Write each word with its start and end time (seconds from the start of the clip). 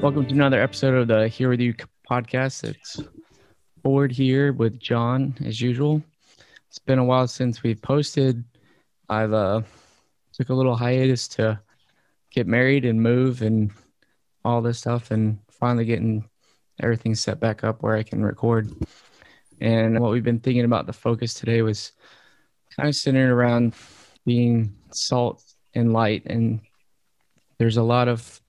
Welcome 0.00 0.26
to 0.26 0.32
another 0.32 0.62
episode 0.62 0.94
of 0.94 1.08
the 1.08 1.26
Here 1.26 1.48
With 1.48 1.58
You 1.58 1.74
podcast. 2.08 2.62
It's 2.62 3.00
Ford 3.82 4.12
here 4.12 4.52
with 4.52 4.78
John, 4.78 5.36
as 5.44 5.60
usual. 5.60 6.00
It's 6.68 6.78
been 6.78 7.00
a 7.00 7.04
while 7.04 7.26
since 7.26 7.64
we've 7.64 7.82
posted. 7.82 8.44
I've 9.08 9.32
uh, 9.32 9.62
took 10.32 10.50
a 10.50 10.54
little 10.54 10.76
hiatus 10.76 11.26
to 11.28 11.60
get 12.30 12.46
married 12.46 12.84
and 12.84 13.02
move 13.02 13.42
and 13.42 13.72
all 14.44 14.62
this 14.62 14.78
stuff, 14.78 15.10
and 15.10 15.36
finally 15.50 15.84
getting 15.84 16.28
everything 16.80 17.16
set 17.16 17.40
back 17.40 17.64
up 17.64 17.82
where 17.82 17.96
I 17.96 18.04
can 18.04 18.22
record. 18.22 18.70
And 19.60 19.98
what 19.98 20.12
we've 20.12 20.22
been 20.22 20.38
thinking 20.38 20.64
about 20.64 20.86
the 20.86 20.92
focus 20.92 21.34
today 21.34 21.62
was 21.62 21.90
kind 22.76 22.88
of 22.88 22.94
centered 22.94 23.32
around 23.32 23.74
being 24.24 24.76
salt 24.92 25.42
and 25.74 25.92
light. 25.92 26.22
And 26.26 26.60
there's 27.58 27.78
a 27.78 27.82
lot 27.82 28.06
of 28.06 28.40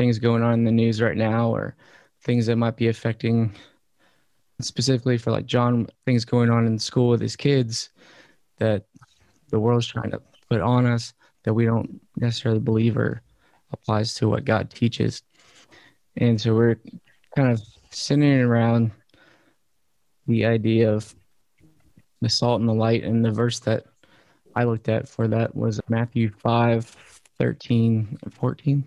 things 0.00 0.18
going 0.18 0.42
on 0.42 0.54
in 0.54 0.64
the 0.64 0.72
news 0.72 1.02
right 1.02 1.18
now, 1.18 1.54
or 1.54 1.76
things 2.22 2.46
that 2.46 2.56
might 2.56 2.74
be 2.74 2.88
affecting 2.88 3.52
specifically 4.58 5.18
for 5.18 5.30
like 5.30 5.44
John, 5.44 5.88
things 6.06 6.24
going 6.24 6.48
on 6.48 6.66
in 6.66 6.78
school 6.78 7.10
with 7.10 7.20
his 7.20 7.36
kids 7.36 7.90
that 8.56 8.86
the 9.50 9.60
world's 9.60 9.86
trying 9.86 10.10
to 10.12 10.22
put 10.48 10.62
on 10.62 10.86
us 10.86 11.12
that 11.44 11.52
we 11.52 11.66
don't 11.66 12.00
necessarily 12.16 12.60
believe 12.60 12.96
or 12.96 13.20
applies 13.72 14.14
to 14.14 14.26
what 14.26 14.46
God 14.46 14.70
teaches. 14.70 15.22
And 16.16 16.40
so 16.40 16.54
we're 16.54 16.80
kind 17.36 17.52
of 17.52 17.60
centering 17.90 18.40
around 18.40 18.92
the 20.26 20.46
idea 20.46 20.90
of 20.90 21.14
the 22.22 22.30
salt 22.30 22.60
and 22.60 22.68
the 22.70 22.72
light. 22.72 23.04
And 23.04 23.22
the 23.22 23.32
verse 23.32 23.58
that 23.60 23.84
I 24.54 24.64
looked 24.64 24.88
at 24.88 25.10
for 25.10 25.28
that 25.28 25.54
was 25.54 25.78
Matthew 25.90 26.30
5 26.30 26.86
13 27.38 28.18
and 28.22 28.34
14. 28.34 28.86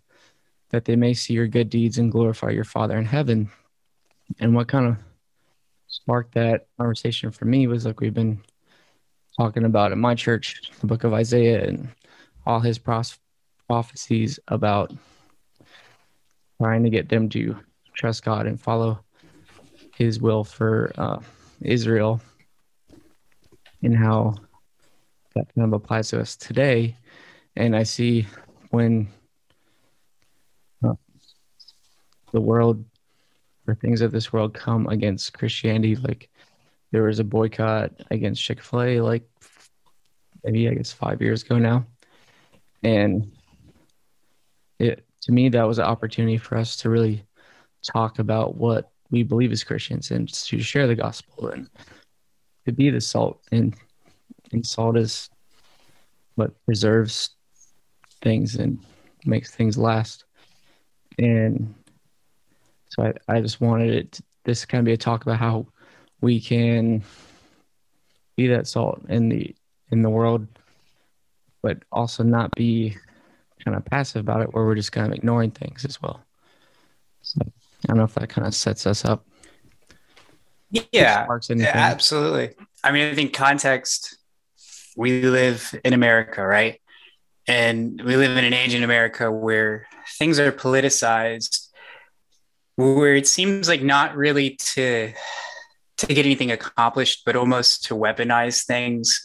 that 0.71 0.85
they 0.85 0.95
may 0.95 1.13
see 1.13 1.33
your 1.33 1.47
good 1.47 1.69
deeds 1.69 1.97
and 1.97 2.11
glorify 2.11 2.49
your 2.49 2.63
Father 2.63 2.97
in 2.97 3.05
heaven. 3.05 3.51
And 4.39 4.55
what 4.55 4.67
kind 4.67 4.87
of 4.87 4.97
sparked 5.87 6.33
that 6.35 6.67
conversation 6.77 7.31
for 7.31 7.45
me 7.45 7.67
was 7.67 7.85
like 7.85 7.99
we've 7.99 8.13
been 8.13 8.41
talking 9.37 9.65
about 9.65 9.91
in 9.91 9.99
my 9.99 10.15
church, 10.15 10.71
the 10.79 10.87
book 10.87 11.03
of 11.03 11.13
Isaiah 11.13 11.67
and 11.67 11.89
all 12.45 12.59
his 12.59 12.77
pros- 12.77 13.19
prophecies 13.67 14.39
about 14.47 14.91
trying 16.61 16.83
to 16.83 16.89
get 16.89 17.09
them 17.09 17.29
to 17.29 17.57
trust 17.93 18.23
God 18.23 18.45
and 18.45 18.59
follow 18.59 18.99
his 19.95 20.19
will 20.19 20.43
for 20.43 20.91
uh, 20.97 21.19
Israel 21.61 22.21
and 23.83 23.95
how 23.95 24.35
that 25.35 25.45
kind 25.55 25.67
of 25.67 25.73
applies 25.73 26.09
to 26.09 26.19
us 26.19 26.35
today. 26.35 26.95
And 27.55 27.75
I 27.75 27.83
see 27.83 28.27
when 28.69 29.07
uh, 30.83 30.93
the 32.31 32.41
world 32.41 32.83
or 33.67 33.75
things 33.75 34.01
of 34.01 34.11
this 34.11 34.33
world 34.33 34.53
come 34.53 34.87
against 34.87 35.33
Christianity, 35.33 35.95
like 35.95 36.29
there 36.91 37.03
was 37.03 37.19
a 37.19 37.23
boycott 37.23 37.91
against 38.09 38.41
Chick 38.41 38.61
fil 38.61 38.81
A, 38.81 39.01
like 39.01 39.23
maybe 40.43 40.67
I 40.67 40.73
guess 40.73 40.91
five 40.91 41.21
years 41.21 41.43
ago 41.43 41.57
now. 41.57 41.85
And 42.83 43.31
it 44.79 45.05
to 45.21 45.31
me 45.31 45.49
that 45.49 45.67
was 45.67 45.79
an 45.79 45.85
opportunity 45.85 46.37
for 46.37 46.57
us 46.57 46.75
to 46.77 46.89
really 46.89 47.23
talk 47.83 48.19
about 48.19 48.55
what 48.55 48.91
we 49.11 49.23
believe 49.23 49.51
as 49.51 49.63
Christians 49.63 50.11
and 50.11 50.31
to 50.31 50.59
share 50.59 50.87
the 50.87 50.95
gospel 50.95 51.49
and 51.49 51.69
to 52.65 52.71
be 52.71 52.89
the 52.89 53.01
salt 53.01 53.41
and 53.51 53.75
and 54.51 54.65
salt 54.65 54.97
is 54.97 55.29
what 56.35 56.53
preserves 56.65 57.31
things 58.21 58.55
and 58.55 58.79
makes 59.25 59.51
things 59.51 59.77
last. 59.77 60.25
And 61.19 61.73
so 62.91 63.03
I, 63.03 63.13
I 63.37 63.41
just 63.41 63.61
wanted 63.61 63.93
it 63.93 64.11
to, 64.13 64.23
this 64.43 64.65
kind 64.65 64.79
of 64.79 64.85
be 64.85 64.93
a 64.93 64.97
talk 64.97 65.21
about 65.23 65.37
how 65.37 65.67
we 66.19 66.41
can 66.41 67.03
be 68.35 68.47
that 68.47 68.67
salt 68.67 69.01
in 69.07 69.29
the 69.29 69.55
in 69.91 70.01
the 70.01 70.09
world, 70.09 70.47
but 71.61 71.79
also 71.91 72.23
not 72.23 72.51
be 72.55 72.97
kind 73.63 73.77
of 73.77 73.85
passive 73.85 74.19
about 74.19 74.41
it 74.41 74.53
where 74.53 74.65
we're 74.65 74.75
just 74.75 74.91
kind 74.91 75.07
of 75.07 75.13
ignoring 75.13 75.51
things 75.51 75.85
as 75.85 76.01
well. 76.01 76.21
So 77.21 77.39
I 77.45 77.87
don't 77.87 77.97
know 77.97 78.03
if 78.03 78.15
that 78.15 78.29
kind 78.29 78.47
of 78.47 78.53
sets 78.53 78.85
us 78.85 79.05
up. 79.05 79.25
Yeah, 80.69 81.27
absolutely. 81.29 82.55
I 82.83 82.91
mean, 82.91 83.11
I 83.11 83.15
think 83.15 83.33
context, 83.33 84.17
we 84.97 85.23
live 85.23 85.79
in 85.83 85.93
America, 85.93 86.45
right? 86.45 86.81
And 87.47 88.01
we 88.01 88.15
live 88.15 88.37
in 88.37 88.43
an 88.43 88.53
age 88.53 88.73
in 88.73 88.83
America 88.83 89.31
where 89.31 89.87
things 90.17 90.39
are 90.39 90.51
politicized, 90.51 91.60
where 92.81 93.15
it 93.15 93.27
seems 93.27 93.67
like 93.67 93.83
not 93.83 94.15
really 94.15 94.51
to 94.73 95.13
to 95.97 96.07
get 96.07 96.25
anything 96.25 96.51
accomplished, 96.51 97.23
but 97.25 97.35
almost 97.35 97.85
to 97.85 97.95
weaponize 97.95 98.65
things 98.65 99.23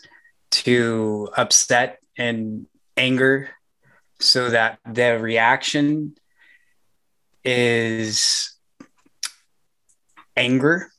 to 0.50 1.28
upset 1.36 1.98
and 2.18 2.66
anger 2.96 3.48
so 4.20 4.50
that 4.50 4.78
the 4.90 5.18
reaction 5.18 6.14
is 7.44 8.54
anger 10.36 10.90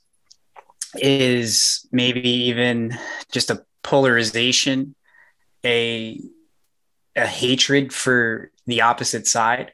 is 0.96 1.88
maybe 1.92 2.30
even 2.30 2.98
just 3.32 3.52
a 3.52 3.64
polarization 3.84 4.96
a 5.66 6.20
a 7.16 7.28
hatred 7.28 7.94
for 7.94 8.52
the 8.66 8.82
opposite 8.82 9.28
side 9.28 9.74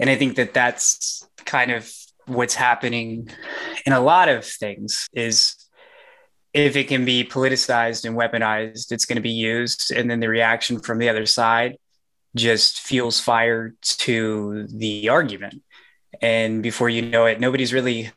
and 0.00 0.10
i 0.10 0.16
think 0.16 0.36
that 0.36 0.54
that's 0.54 1.28
kind 1.44 1.70
of 1.70 1.90
what's 2.26 2.54
happening 2.54 3.28
in 3.86 3.92
a 3.92 4.00
lot 4.00 4.28
of 4.28 4.44
things 4.44 5.08
is 5.12 5.54
if 6.52 6.74
it 6.74 6.88
can 6.88 7.04
be 7.04 7.24
politicized 7.24 8.04
and 8.04 8.16
weaponized 8.16 8.92
it's 8.92 9.04
going 9.04 9.16
to 9.16 9.22
be 9.22 9.30
used 9.30 9.92
and 9.92 10.10
then 10.10 10.20
the 10.20 10.28
reaction 10.28 10.80
from 10.80 10.98
the 10.98 11.08
other 11.08 11.26
side 11.26 11.76
just 12.34 12.80
fuels 12.80 13.20
fire 13.20 13.74
to 13.82 14.66
the 14.68 15.08
argument. 15.08 15.62
And 16.22 16.62
before 16.62 16.88
you 16.88 17.02
know 17.02 17.26
it, 17.26 17.40
nobody's 17.40 17.72
really 17.72 18.10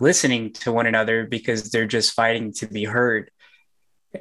listening 0.00 0.52
to 0.54 0.72
one 0.72 0.86
another 0.86 1.26
because 1.26 1.70
they're 1.70 1.86
just 1.86 2.12
fighting 2.12 2.52
to 2.54 2.66
be 2.66 2.84
heard. 2.84 3.30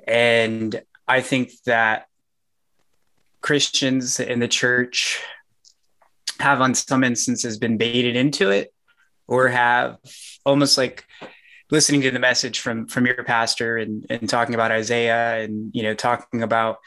And 0.07 0.81
I 1.07 1.21
think 1.21 1.51
that 1.65 2.07
Christians 3.41 4.19
in 4.19 4.39
the 4.39 4.47
church 4.47 5.21
have, 6.39 6.61
on 6.61 6.73
some 6.73 7.03
instances, 7.03 7.57
been 7.57 7.77
baited 7.77 8.15
into 8.15 8.49
it 8.49 8.73
or 9.27 9.47
have 9.47 9.97
almost 10.45 10.77
like 10.77 11.05
listening 11.69 12.01
to 12.01 12.11
the 12.11 12.19
message 12.19 12.59
from 12.59 12.87
from 12.87 13.05
your 13.05 13.23
pastor 13.23 13.77
and, 13.77 14.05
and 14.09 14.29
talking 14.29 14.55
about 14.55 14.71
Isaiah 14.71 15.43
and 15.43 15.71
you 15.75 15.83
know 15.83 15.93
talking 15.93 16.43
about 16.43 16.79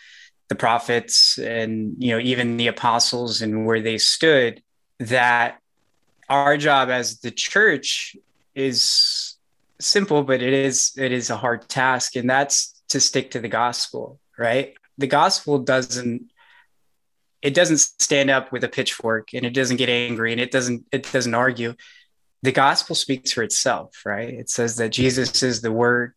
the 0.48 0.54
prophets 0.54 1.38
and 1.38 1.94
you 1.98 2.12
know 2.12 2.18
even 2.18 2.56
the 2.56 2.68
apostles 2.68 3.42
and 3.42 3.66
where 3.66 3.80
they 3.80 3.98
stood 3.98 4.62
that 4.98 5.58
our 6.28 6.56
job 6.56 6.88
as 6.88 7.20
the 7.20 7.30
church 7.30 8.16
is 8.54 9.36
simple 9.78 10.22
but 10.22 10.42
it 10.42 10.52
is 10.52 10.92
it 10.96 11.12
is 11.12 11.30
a 11.30 11.36
hard 11.36 11.68
task. 11.68 12.16
And 12.16 12.28
that's 12.28 12.82
to 12.88 13.00
stick 13.00 13.32
to 13.32 13.40
the 13.40 13.48
gospel 13.48 14.18
right? 14.40 14.74
The 14.96 15.06
gospel 15.06 15.58
doesn't 15.58 16.29
it 17.42 17.54
doesn't 17.54 17.78
stand 17.78 18.30
up 18.30 18.52
with 18.52 18.64
a 18.64 18.68
pitchfork 18.68 19.32
and 19.34 19.46
it 19.46 19.54
doesn't 19.54 19.78
get 19.78 19.88
angry 19.88 20.32
and 20.32 20.40
it 20.40 20.50
doesn't 20.50 20.84
it 20.92 21.10
doesn't 21.12 21.34
argue 21.34 21.74
the 22.42 22.52
gospel 22.52 22.94
speaks 22.94 23.32
for 23.32 23.42
itself 23.42 24.02
right 24.04 24.34
it 24.34 24.48
says 24.48 24.76
that 24.76 24.90
jesus 24.90 25.42
is 25.42 25.60
the 25.60 25.72
word 25.72 26.12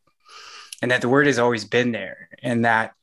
and 0.82 0.92
that 0.92 1.02
the 1.02 1.10
word 1.10 1.28
has 1.28 1.40
always 1.40 1.64
been 1.64 1.94
there 1.94 2.28
and 2.42 2.66
that 2.66 2.94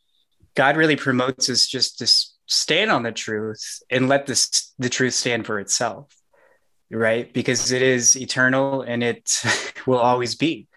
God 0.55 0.77
really 0.77 0.97
promotes 0.97 1.49
us 1.49 1.67
just 1.67 1.99
to 1.99 2.07
stand 2.47 2.91
on 2.91 3.03
the 3.03 3.13
truth 3.13 3.83
and 3.89 4.09
let 4.09 4.27
this 4.27 4.75
the 4.79 4.91
truth 4.91 5.15
stand 5.15 5.47
for 5.47 5.59
itself, 5.59 6.15
right? 6.91 7.33
Because 7.33 7.73
it 7.73 7.81
is 7.81 8.17
eternal 8.17 8.83
and 8.83 9.03
it 9.03 9.43
will 9.87 9.99
always 9.99 10.35
be. 10.35 10.69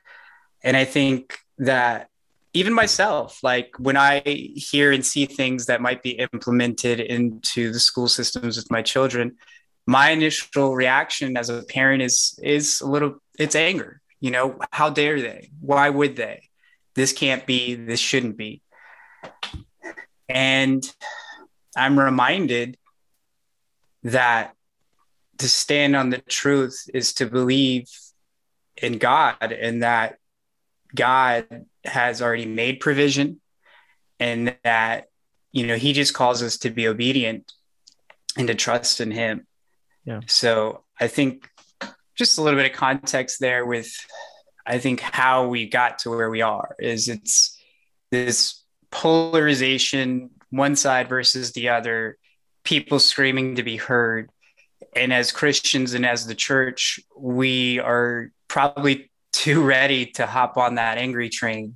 And 0.64 0.78
I 0.78 0.86
think 0.86 1.38
that 1.58 2.08
even 2.54 2.74
myself, 2.74 3.40
like 3.44 3.74
when 3.80 3.98
I 3.98 4.22
hear 4.26 4.92
and 4.92 5.06
see 5.06 5.26
things 5.26 5.66
that 5.66 5.82
might 5.82 6.04
be 6.04 6.12
implemented 6.12 7.00
into 7.00 7.72
the 7.72 7.80
school 7.80 8.08
systems 8.08 8.58
with 8.58 8.70
my 8.70 8.82
children, 8.82 9.38
my 9.88 10.12
initial 10.12 10.76
reaction 10.76 11.36
as 11.36 11.50
a 11.50 11.64
parent 11.64 12.02
is 12.02 12.40
is 12.42 12.82
a 12.82 12.88
little 12.88 13.16
it's 13.40 13.56
anger. 13.56 14.02
You 14.20 14.32
know 14.32 14.60
how 14.72 14.90
dare 14.90 15.20
they? 15.20 15.50
Why 15.60 15.90
would 15.90 16.16
they? 16.16 16.50
This 16.96 17.12
can't 17.12 17.46
be 17.46 17.76
this 17.76 18.00
shouldn't 18.00 18.38
be. 18.38 18.62
And 20.30 20.84
i'm 21.76 22.00
reminded 22.00 22.78
that 24.04 24.54
to 25.38 25.50
stand 25.50 25.96
on 25.96 26.10
the 26.10 26.20
truth 26.20 26.84
is 26.94 27.14
to 27.14 27.26
believe 27.26 27.88
in 28.78 28.98
god 28.98 29.52
and 29.52 29.84
that 29.84 30.18
god 30.94 31.66
has 31.86 32.22
already 32.22 32.46
made 32.46 32.80
provision 32.80 33.40
and 34.20 34.56
that 34.64 35.06
you 35.52 35.68
know 35.68 35.76
he 35.76 35.94
just 35.94 36.14
calls 36.14 36.42
us 36.42 36.58
to 36.58 36.70
be 36.70 36.88
obedient 36.88 37.52
and 38.38 38.48
to 38.48 38.56
trust 38.56 39.02
in 39.02 39.12
him 39.12 39.46
yeah. 40.06 40.22
So 40.28 40.84
I 41.00 41.08
think 41.08 41.50
just 42.16 42.38
a 42.38 42.42
little 42.42 42.60
bit 42.60 42.72
of 42.72 42.78
context 42.78 43.40
there 43.40 43.66
with 43.66 43.94
I 44.66 44.78
think 44.78 45.02
how 45.02 45.48
we 45.48 45.68
got 45.68 46.00
to 46.00 46.10
where 46.10 46.30
we 46.30 46.42
are 46.42 46.76
is 46.80 47.10
it's 47.10 47.58
this 48.12 48.64
polarization, 48.92 50.30
one 50.50 50.76
side 50.76 51.10
versus 51.10 51.52
the 51.52 51.70
other, 51.70 52.18
people 52.64 53.00
screaming 53.00 53.56
to 53.56 53.64
be 53.64 53.78
heard. 53.78 54.30
And 54.96 55.12
as 55.12 55.32
Christians 55.32 55.96
and 55.96 56.06
as 56.06 56.28
the 56.28 56.36
church, 56.36 57.00
we 57.18 57.80
are 57.80 58.32
probably 58.48 59.12
too 59.44 59.62
ready 59.62 60.06
to 60.06 60.26
hop 60.26 60.56
on 60.56 60.76
that 60.76 60.98
angry 60.98 61.28
train 61.28 61.76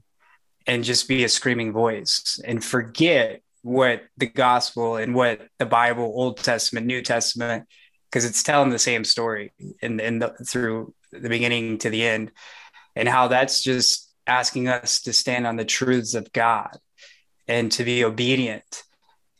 and 0.67 0.85
just 0.85 1.05
be 1.05 1.25
a 1.25 1.29
screaming 1.29 1.73
voice 1.73 2.39
and 2.45 2.63
forget 2.63 3.41
what 3.61 4.03
the 4.15 4.25
gospel 4.25 4.95
and 4.95 5.13
what 5.13 5.41
the 5.59 5.65
Bible, 5.65 6.05
Old 6.05 6.37
Testament, 6.37 6.87
New 6.87 7.01
Testament, 7.01 7.67
because 8.09 8.23
it's 8.23 8.41
telling 8.41 8.69
the 8.69 8.79
same 8.79 9.03
story 9.03 9.51
in, 9.81 9.99
in 9.99 10.19
the, 10.19 10.29
through 10.45 10.93
the 11.11 11.27
beginning 11.27 11.77
to 11.79 11.89
the 11.89 12.05
end 12.05 12.31
and 12.95 13.09
how 13.09 13.27
that's 13.27 13.61
just 13.61 14.13
asking 14.25 14.69
us 14.69 15.01
to 15.01 15.11
stand 15.11 15.45
on 15.45 15.57
the 15.57 15.65
truths 15.65 16.13
of 16.13 16.31
god 16.31 16.77
and 17.49 17.69
to 17.73 17.83
be 17.83 18.05
obedient 18.05 18.83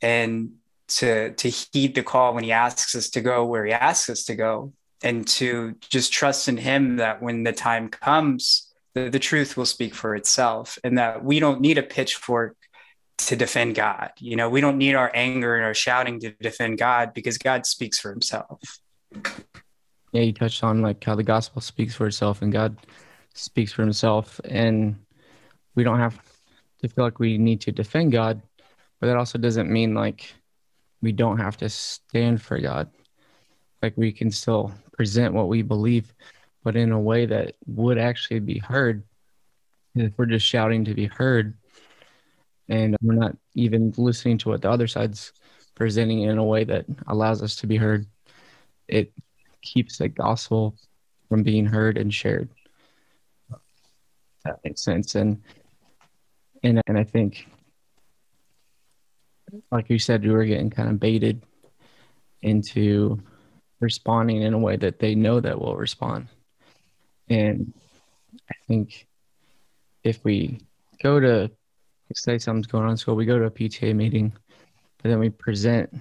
and 0.01 0.51
to 0.87 1.31
to 1.33 1.49
heed 1.49 1.95
the 1.95 2.03
call 2.03 2.33
when 2.33 2.43
he 2.43 2.51
asks 2.51 2.93
us 2.93 3.09
to 3.09 3.21
go 3.21 3.45
where 3.45 3.65
he 3.65 3.71
asks 3.71 4.09
us 4.09 4.25
to 4.25 4.35
go 4.35 4.73
and 5.03 5.27
to 5.27 5.75
just 5.81 6.11
trust 6.11 6.47
in 6.47 6.57
him 6.57 6.97
that 6.97 7.21
when 7.21 7.43
the 7.43 7.53
time 7.53 7.89
comes 7.89 8.67
the, 8.97 9.09
the 9.09 9.19
truth 9.19 9.55
will 9.55 9.65
speak 9.65 9.93
for 9.93 10.15
itself 10.15 10.79
and 10.83 10.97
that 10.97 11.23
we 11.23 11.39
don't 11.39 11.61
need 11.61 11.77
a 11.77 11.83
pitchfork 11.83 12.57
to 13.17 13.35
defend 13.35 13.75
God. 13.75 14.11
You 14.19 14.35
know, 14.35 14.49
we 14.49 14.61
don't 14.61 14.77
need 14.77 14.95
our 14.95 15.11
anger 15.13 15.55
and 15.55 15.65
our 15.65 15.73
shouting 15.73 16.19
to 16.21 16.31
defend 16.31 16.77
God 16.77 17.13
because 17.13 17.37
God 17.37 17.65
speaks 17.65 17.99
for 17.99 18.11
himself. 18.11 18.59
Yeah, 20.11 20.21
you 20.21 20.33
touched 20.33 20.63
on 20.63 20.81
like 20.81 21.03
how 21.03 21.15
the 21.15 21.23
gospel 21.23 21.61
speaks 21.61 21.95
for 21.95 22.07
itself 22.07 22.41
and 22.41 22.51
God 22.51 22.77
speaks 23.33 23.71
for 23.71 23.83
himself. 23.83 24.39
And 24.45 24.95
we 25.75 25.83
don't 25.83 25.99
have 25.99 26.19
to 26.81 26.89
feel 26.89 27.03
like 27.03 27.19
we 27.19 27.37
need 27.37 27.61
to 27.61 27.71
defend 27.71 28.11
God, 28.11 28.41
but 28.99 29.07
that 29.07 29.17
also 29.17 29.37
doesn't 29.37 29.69
mean 29.69 29.93
like 29.93 30.33
we 31.01 31.11
don't 31.11 31.37
have 31.37 31.57
to 31.57 31.69
stand 31.69 32.41
for 32.41 32.59
God. 32.59 32.89
Like 33.81 33.93
we 33.95 34.11
can 34.11 34.31
still 34.31 34.73
present 34.93 35.33
what 35.33 35.47
we 35.47 35.61
believe, 35.61 36.13
but 36.63 36.75
in 36.75 36.91
a 36.91 36.99
way 36.99 37.25
that 37.25 37.55
would 37.67 37.97
actually 37.97 38.39
be 38.39 38.59
heard. 38.59 39.03
If 39.95 40.13
we're 40.17 40.25
just 40.25 40.45
shouting 40.45 40.85
to 40.85 40.93
be 40.93 41.05
heard, 41.05 41.55
and 42.69 42.95
we're 43.01 43.13
not 43.13 43.37
even 43.55 43.93
listening 43.97 44.37
to 44.39 44.49
what 44.49 44.61
the 44.61 44.69
other 44.69 44.87
side's 44.87 45.33
presenting 45.75 46.21
in 46.21 46.37
a 46.37 46.43
way 46.43 46.63
that 46.63 46.85
allows 47.07 47.41
us 47.43 47.55
to 47.57 47.67
be 47.67 47.77
heard 47.77 48.05
it 48.87 49.11
keeps 49.61 49.97
the 49.97 50.07
gospel 50.07 50.75
from 51.29 51.43
being 51.43 51.65
heard 51.65 51.97
and 51.97 52.13
shared 52.13 52.49
that 54.43 54.59
makes 54.63 54.81
sense 54.81 55.15
and 55.15 55.41
and 56.63 56.81
and 56.87 56.97
i 56.97 57.03
think 57.03 57.47
like 59.71 59.89
you 59.89 59.99
said 59.99 60.23
we 60.23 60.31
were 60.31 60.45
getting 60.45 60.69
kind 60.69 60.89
of 60.89 60.99
baited 60.99 61.43
into 62.41 63.19
responding 63.79 64.41
in 64.41 64.53
a 64.53 64.59
way 64.59 64.75
that 64.75 64.99
they 64.99 65.15
know 65.15 65.39
that 65.39 65.59
will 65.59 65.75
respond. 65.75 66.27
And 67.29 67.73
i 68.49 68.55
think 68.67 69.07
if 70.03 70.23
we 70.23 70.61
go 71.03 71.19
to 71.19 71.51
say 72.13 72.37
something's 72.37 72.67
going 72.67 72.85
on 72.85 72.91
in 72.91 72.97
school, 72.97 73.15
we 73.15 73.25
go 73.25 73.37
to 73.37 73.45
a 73.45 73.51
PTA 73.51 73.93
meeting, 73.95 74.31
but 75.01 75.09
then 75.09 75.19
we 75.19 75.29
present 75.29 75.93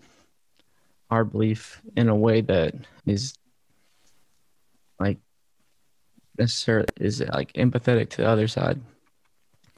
our 1.11 1.25
belief 1.25 1.83
in 1.97 2.09
a 2.09 2.15
way 2.15 2.41
that 2.41 2.75
is 3.07 3.35
like 4.99 5.19
necessarily 6.39 6.87
is 6.99 7.21
like 7.21 7.53
empathetic 7.55 8.11
to 8.11 8.19
the 8.19 8.29
other 8.29 8.49
side, 8.49 8.81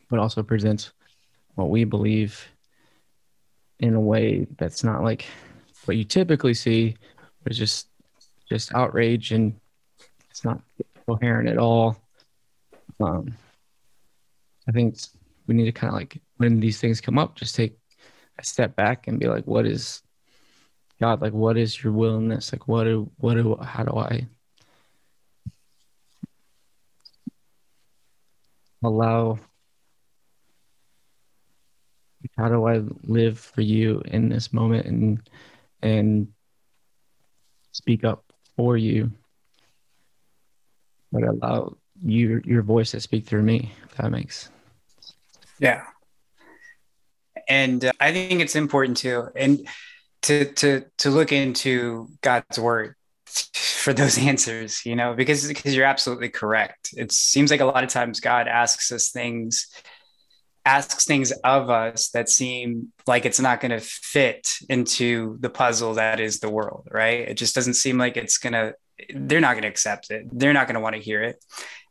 but 0.09 0.19
also 0.19 0.43
presents 0.43 0.93
what 1.55 1.71
we 1.71 1.85
believe 1.85 2.47
in 3.81 3.95
a 3.95 4.01
way 4.01 4.47
that's 4.59 4.85
not 4.85 5.03
like 5.03 5.27
what 5.85 5.97
you 5.97 6.05
typically 6.05 6.55
see, 6.55 6.97
but 7.43 7.53
it's 7.53 7.59
just 7.59 7.88
just 8.49 8.75
outrage 8.75 9.33
and 9.33 9.59
it's 10.31 10.45
not 10.45 10.61
coherent 11.07 11.49
at 11.49 11.59
all. 11.59 12.01
Um, 13.01 13.35
I 14.69 14.73
think 14.73 14.97
we 15.47 15.55
need 15.55 15.65
to 15.65 15.73
kind 15.73 15.93
of 15.93 15.99
like 15.99 16.21
when 16.37 16.61
these 16.61 16.81
things 16.81 17.01
come 17.01 17.19
up, 17.19 17.35
just 17.35 17.55
take 17.55 17.77
a 18.39 18.45
step 18.45 18.77
back 18.77 19.09
and 19.09 19.19
be 19.19 19.27
like, 19.27 19.47
what 19.47 19.67
is 19.67 20.03
God 21.01 21.21
like? 21.21 21.33
What 21.33 21.57
is 21.57 21.83
your 21.83 21.93
willingness? 21.93 22.53
Like, 22.53 22.69
what 22.69 22.85
do 22.85 23.11
what 23.17 23.35
do 23.35 23.57
how 23.57 23.85
do 23.85 23.97
I 23.97 24.27
allow? 28.83 29.39
How 32.37 32.49
do 32.49 32.67
I 32.67 32.83
live 33.05 33.39
for 33.39 33.63
you 33.63 34.03
in 34.07 34.29
this 34.29 34.53
moment 34.53 34.87
and 34.87 35.31
and 35.83 36.29
speak 37.73 38.05
up 38.05 38.28
for 38.59 38.77
you, 38.77 39.13
but 41.13 41.23
allow 41.23 41.77
your 42.05 42.41
your 42.41 42.63
voice 42.63 42.91
to 42.91 43.01
speak 43.01 43.25
through 43.25 43.43
me? 43.43 43.73
If 43.85 43.97
that 43.97 44.11
makes 44.11 44.51
yeah. 45.59 45.85
And 47.49 47.85
uh, 47.85 47.93
I 48.01 48.13
think 48.13 48.41
it's 48.41 48.57
important 48.57 48.97
too, 48.97 49.29
and 49.35 49.67
to 50.23 50.45
to 50.55 50.85
to 50.99 51.11
look 51.11 51.33
into 51.33 52.09
God's 52.21 52.59
word 52.59 52.95
for 53.55 53.93
those 53.93 54.19
answers, 54.31 54.85
you 54.85 54.97
know, 54.97 55.15
because 55.15 55.47
because 55.47 55.75
you're 55.75 55.87
absolutely 55.87 56.31
correct. 56.31 56.91
It 56.97 57.13
seems 57.13 57.51
like 57.51 57.61
a 57.61 57.65
lot 57.65 57.85
of 57.85 57.91
times 57.91 58.21
God 58.21 58.49
asks 58.49 58.91
us 58.93 59.11
things 59.11 59.69
asks 60.65 61.05
things 61.05 61.33
of 61.45 61.71
us 61.71 62.11
that 62.11 62.29
seem 62.29 62.93
like 63.07 63.25
it's 63.25 63.41
not 63.41 63.61
going 63.61 63.71
to 63.71 63.81
fit 63.81 64.51
into 64.69 65.39
the 65.41 65.51
puzzle 65.51 65.95
that 65.95 66.21
is 66.21 66.41
the 66.41 66.51
world, 66.51 66.89
right? 66.91 67.21
It 67.21 67.35
just 67.35 67.55
doesn't 67.55 67.75
seem 67.75 67.99
like 67.99 68.17
it's 68.17 68.39
going 68.39 68.53
to 68.53 68.75
they're 69.15 69.41
not 69.41 69.53
going 69.53 69.63
to 69.63 69.69
accept 69.69 70.11
it. 70.11 70.27
They're 70.33 70.53
not 70.53 70.67
going 70.67 70.75
to 70.75 70.81
want 70.81 70.97
to 70.97 71.01
hear 71.01 71.23
it. 71.23 71.43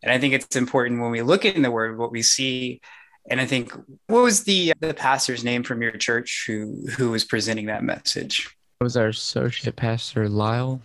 And 0.04 0.12
I 0.12 0.20
think 0.20 0.34
it's 0.34 0.58
important 0.58 1.02
when 1.02 1.10
we 1.10 1.22
look 1.22 1.46
in 1.46 1.62
the 1.62 1.72
word 1.72 1.98
what 1.98 2.12
we 2.12 2.22
see 2.22 2.82
and 3.30 3.42
I 3.42 3.46
think 3.46 3.74
what 4.08 4.24
was 4.24 4.44
the 4.44 4.72
uh, 4.72 4.74
the 4.80 4.94
pastor's 4.94 5.44
name 5.44 5.64
from 5.64 5.82
your 5.82 5.92
church 5.92 6.46
who 6.48 6.86
who 6.98 7.12
was 7.12 7.26
presenting 7.26 7.66
that 7.68 7.84
message? 7.84 8.56
It 8.80 8.84
was 8.84 8.96
our 8.96 9.08
associate 9.08 9.76
pastor 9.76 10.30
Lyle. 10.30 10.82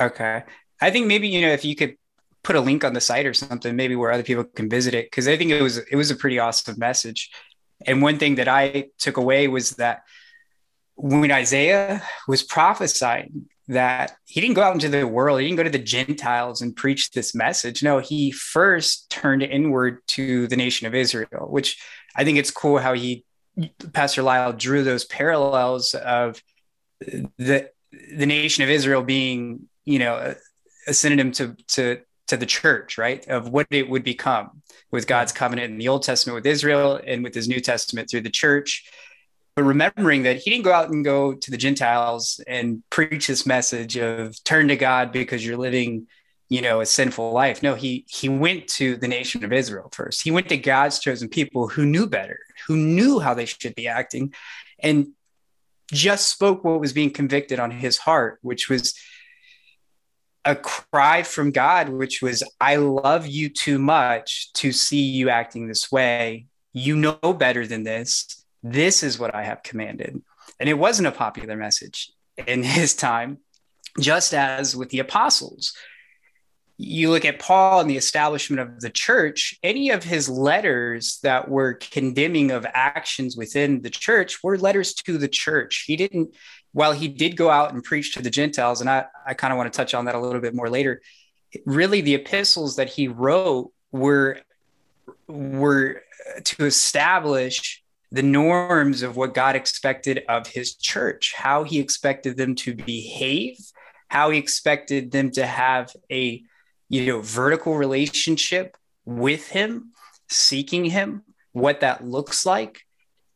Okay, 0.00 0.42
I 0.80 0.90
think 0.90 1.06
maybe 1.06 1.28
you 1.28 1.40
know 1.40 1.52
if 1.52 1.64
you 1.64 1.74
could 1.74 1.96
put 2.42 2.56
a 2.56 2.60
link 2.60 2.84
on 2.84 2.92
the 2.92 3.00
site 3.00 3.26
or 3.26 3.34
something, 3.34 3.76
maybe 3.76 3.96
where 3.96 4.12
other 4.12 4.22
people 4.22 4.44
can 4.44 4.68
visit 4.68 4.94
it, 4.94 5.06
because 5.06 5.28
I 5.28 5.36
think 5.36 5.50
it 5.50 5.62
was 5.62 5.78
it 5.78 5.96
was 5.96 6.10
a 6.10 6.16
pretty 6.16 6.38
awesome 6.38 6.76
message. 6.78 7.30
And 7.86 8.02
one 8.02 8.18
thing 8.18 8.36
that 8.36 8.48
I 8.48 8.88
took 8.98 9.16
away 9.16 9.48
was 9.48 9.70
that 9.72 10.02
when 10.94 11.32
Isaiah 11.32 12.02
was 12.28 12.42
prophesying 12.42 13.46
that 13.68 14.12
he 14.24 14.40
didn't 14.40 14.54
go 14.54 14.62
out 14.62 14.74
into 14.74 14.88
the 14.88 15.06
world, 15.06 15.40
he 15.40 15.46
didn't 15.46 15.56
go 15.56 15.62
to 15.62 15.70
the 15.70 15.78
Gentiles 15.78 16.60
and 16.62 16.76
preach 16.76 17.10
this 17.10 17.34
message. 17.34 17.82
No, 17.82 17.98
he 17.98 18.30
first 18.30 19.10
turned 19.10 19.42
inward 19.42 19.98
to 20.08 20.46
the 20.48 20.56
nation 20.56 20.86
of 20.86 20.94
Israel, 20.94 21.46
which 21.48 21.80
I 22.14 22.24
think 22.24 22.38
it's 22.38 22.50
cool 22.50 22.78
how 22.78 22.92
he, 22.92 23.24
Pastor 23.92 24.22
Lyle, 24.22 24.52
drew 24.52 24.82
those 24.84 25.04
parallels 25.04 25.94
of 25.94 26.42
the 27.00 27.70
the 28.16 28.26
nation 28.26 28.64
of 28.64 28.70
Israel 28.70 29.02
being, 29.02 29.68
you 29.84 29.98
know, 29.98 30.14
a, 30.14 30.34
a 30.90 30.94
synonym 30.94 31.32
to 31.32 31.56
to 31.68 32.00
to 32.32 32.36
the 32.38 32.46
church, 32.46 32.98
right? 32.98 33.26
Of 33.28 33.48
what 33.48 33.66
it 33.70 33.88
would 33.88 34.04
become 34.04 34.62
with 34.90 35.06
God's 35.06 35.32
covenant 35.32 35.72
in 35.72 35.78
the 35.78 35.88
Old 35.88 36.02
Testament 36.02 36.34
with 36.34 36.46
Israel 36.46 37.00
and 37.06 37.22
with 37.22 37.34
his 37.34 37.48
New 37.48 37.60
Testament 37.60 38.10
through 38.10 38.22
the 38.22 38.30
church 38.30 38.84
but 39.54 39.64
remembering 39.64 40.22
that 40.22 40.38
he 40.38 40.50
didn't 40.50 40.64
go 40.64 40.72
out 40.72 40.90
and 40.90 41.04
go 41.04 41.34
to 41.34 41.50
the 41.50 41.56
Gentiles 41.56 42.40
and 42.46 42.82
preach 42.90 43.26
this 43.26 43.46
message 43.46 43.96
of 43.96 44.42
turn 44.44 44.68
to 44.68 44.76
God 44.76 45.12
because 45.12 45.44
you're 45.44 45.58
living, 45.58 46.06
you 46.48 46.62
know, 46.62 46.80
a 46.80 46.86
sinful 46.86 47.32
life. 47.32 47.62
No, 47.62 47.74
he 47.74 48.06
he 48.08 48.28
went 48.28 48.66
to 48.68 48.96
the 48.96 49.08
nation 49.08 49.44
of 49.44 49.52
Israel 49.52 49.90
first. 49.92 50.22
He 50.22 50.30
went 50.30 50.48
to 50.48 50.56
God's 50.56 51.00
chosen 51.00 51.28
people 51.28 51.68
who 51.68 51.84
knew 51.84 52.06
better, 52.06 52.38
who 52.66 52.76
knew 52.76 53.20
how 53.20 53.34
they 53.34 53.44
should 53.44 53.74
be 53.74 53.88
acting, 53.88 54.32
and 54.78 55.08
just 55.92 56.30
spoke 56.30 56.64
what 56.64 56.80
was 56.80 56.94
being 56.94 57.10
convicted 57.10 57.60
on 57.60 57.70
his 57.70 57.98
heart, 57.98 58.38
which 58.40 58.70
was 58.70 58.94
a 60.44 60.56
cry 60.56 61.22
from 61.22 61.50
God, 61.50 61.88
which 61.88 62.20
was, 62.20 62.42
I 62.60 62.76
love 62.76 63.26
you 63.26 63.48
too 63.48 63.78
much 63.78 64.52
to 64.54 64.72
see 64.72 65.02
you 65.02 65.30
acting 65.30 65.68
this 65.68 65.92
way. 65.92 66.46
You 66.72 66.96
know 66.96 67.14
better 67.14 67.66
than 67.66 67.84
this. 67.84 68.44
This 68.62 69.02
is 69.02 69.18
what 69.18 69.34
I 69.34 69.44
have 69.44 69.62
commanded. 69.62 70.20
And 70.58 70.68
it 70.68 70.74
wasn't 70.74 71.08
a 71.08 71.12
popular 71.12 71.56
message 71.56 72.10
in 72.46 72.62
his 72.62 72.94
time, 72.94 73.38
just 74.00 74.34
as 74.34 74.74
with 74.74 74.90
the 74.90 75.00
apostles. 75.00 75.74
You 76.78 77.10
look 77.10 77.24
at 77.24 77.38
Paul 77.38 77.80
and 77.80 77.90
the 77.90 77.96
establishment 77.96 78.60
of 78.60 78.80
the 78.80 78.90
church, 78.90 79.56
any 79.62 79.90
of 79.90 80.02
his 80.02 80.28
letters 80.28 81.20
that 81.22 81.48
were 81.48 81.74
condemning 81.74 82.50
of 82.50 82.66
actions 82.72 83.36
within 83.36 83.82
the 83.82 83.90
church 83.90 84.42
were 84.42 84.58
letters 84.58 84.94
to 84.94 85.18
the 85.18 85.28
church. 85.28 85.84
He 85.86 85.94
didn't 85.94 86.34
while 86.72 86.92
he 86.92 87.08
did 87.08 87.36
go 87.36 87.50
out 87.50 87.72
and 87.72 87.84
preach 87.84 88.14
to 88.14 88.22
the 88.22 88.30
Gentiles, 88.30 88.80
and 88.80 88.88
I, 88.88 89.04
I 89.26 89.34
kind 89.34 89.52
of 89.52 89.58
want 89.58 89.72
to 89.72 89.76
touch 89.76 89.94
on 89.94 90.06
that 90.06 90.14
a 90.14 90.20
little 90.20 90.40
bit 90.40 90.54
more 90.54 90.70
later, 90.70 91.00
really 91.66 92.00
the 92.00 92.14
epistles 92.14 92.76
that 92.76 92.88
he 92.88 93.08
wrote 93.08 93.72
were 93.90 94.40
were 95.28 96.02
to 96.44 96.64
establish 96.64 97.82
the 98.10 98.22
norms 98.22 99.02
of 99.02 99.16
what 99.16 99.34
God 99.34 99.56
expected 99.56 100.22
of 100.28 100.46
his 100.46 100.74
church, 100.74 101.34
how 101.34 101.64
he 101.64 101.78
expected 101.78 102.36
them 102.36 102.54
to 102.56 102.74
behave, 102.74 103.56
how 104.08 104.30
he 104.30 104.38
expected 104.38 105.10
them 105.10 105.30
to 105.32 105.46
have 105.46 105.94
a 106.10 106.42
you 106.88 107.06
know 107.06 107.20
vertical 107.20 107.76
relationship 107.76 108.76
with 109.04 109.48
him, 109.48 109.92
seeking 110.28 110.86
him, 110.86 111.22
what 111.52 111.80
that 111.80 112.04
looks 112.04 112.46
like 112.46 112.86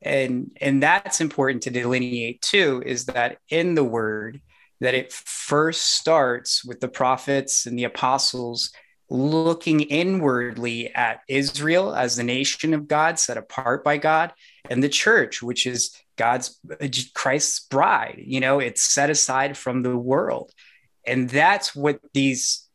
and 0.02 0.56
and 0.60 0.82
that's 0.82 1.20
important 1.20 1.62
to 1.62 1.70
delineate 1.70 2.40
too 2.42 2.82
is 2.84 3.06
that 3.06 3.38
in 3.48 3.74
the 3.74 3.84
word 3.84 4.40
that 4.80 4.94
it 4.94 5.12
first 5.12 5.94
starts 5.96 6.64
with 6.64 6.80
the 6.80 6.88
prophets 6.88 7.66
and 7.66 7.78
the 7.78 7.84
apostles 7.84 8.72
looking 9.08 9.80
inwardly 9.80 10.92
at 10.94 11.20
Israel 11.28 11.94
as 11.94 12.16
the 12.16 12.24
nation 12.24 12.74
of 12.74 12.88
God 12.88 13.18
set 13.18 13.36
apart 13.36 13.84
by 13.84 13.96
God 13.96 14.32
and 14.68 14.82
the 14.82 14.88
church 14.88 15.42
which 15.42 15.66
is 15.66 15.96
God's 16.16 16.60
Christ's 17.14 17.60
bride 17.60 18.22
you 18.24 18.40
know 18.40 18.58
it's 18.58 18.82
set 18.82 19.10
aside 19.10 19.56
from 19.56 19.82
the 19.82 19.96
world. 19.96 20.52
And 21.08 21.30
that's 21.30 21.74
what 21.74 22.00
these 22.12 22.66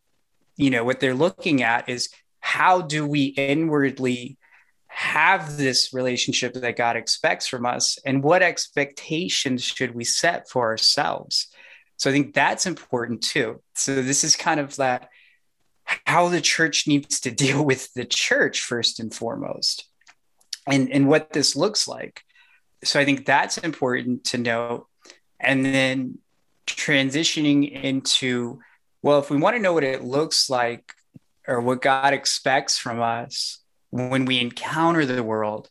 you 0.55 0.69
know 0.69 0.83
what 0.83 0.99
they're 0.99 1.13
looking 1.13 1.63
at 1.63 1.89
is 1.89 2.09
how 2.39 2.81
do 2.81 3.05
we 3.05 3.25
inwardly 3.25 4.37
have 5.01 5.58
this 5.58 5.93
relationship 5.93 6.53
that 6.53 6.77
God 6.77 6.96
expects 6.96 7.48
from 7.48 7.65
us 7.65 7.98
and 8.05 8.24
what 8.24 8.43
expectations 8.43 9.63
should 9.63 9.96
we 9.96 10.03
set 10.03 10.48
for 10.48 10.70
ourselves. 10.70 11.48
So 11.98 12.12
I 12.12 12.13
think 12.13 12.36
that's 12.36 12.67
important 12.67 13.24
too. 13.24 13.63
So 13.74 14.03
this 14.03 14.24
is 14.24 14.36
kind 14.36 14.60
of 14.60 14.75
that 14.75 15.10
how 16.05 16.27
the 16.27 16.39
church 16.39 16.88
needs 16.88 17.20
to 17.22 17.31
deal 17.46 17.65
with 17.65 17.91
the 17.96 18.05
church 18.05 18.62
first 18.62 19.00
and 19.00 19.12
foremost 19.12 19.88
and 20.67 20.91
and 20.91 21.08
what 21.08 21.34
this 21.34 21.55
looks 21.55 21.88
like. 21.88 22.22
So 22.84 23.00
I 23.00 23.05
think 23.05 23.25
that's 23.25 23.58
important 23.58 24.25
to 24.25 24.38
know 24.38 24.86
and 25.39 25.65
then 25.65 26.20
transitioning 26.67 27.72
into 27.72 28.60
well 29.01 29.17
if 29.17 29.31
we 29.31 29.38
want 29.38 29.55
to 29.55 29.62
know 29.62 29.74
what 29.74 29.84
it 29.84 30.03
looks 30.03 30.48
like 30.48 30.93
or 31.48 31.60
what 31.60 31.81
God 31.81 32.13
expects 32.13 32.77
from 32.77 33.01
us 33.01 33.62
when 33.91 34.25
we 34.25 34.39
encounter 34.39 35.05
the 35.05 35.24
world 35.24 35.69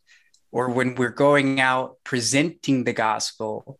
or 0.51 0.69
when 0.69 0.95
we're 0.95 1.09
going 1.09 1.59
out 1.59 1.97
presenting 2.03 2.83
the 2.83 2.93
gospel, 2.93 3.79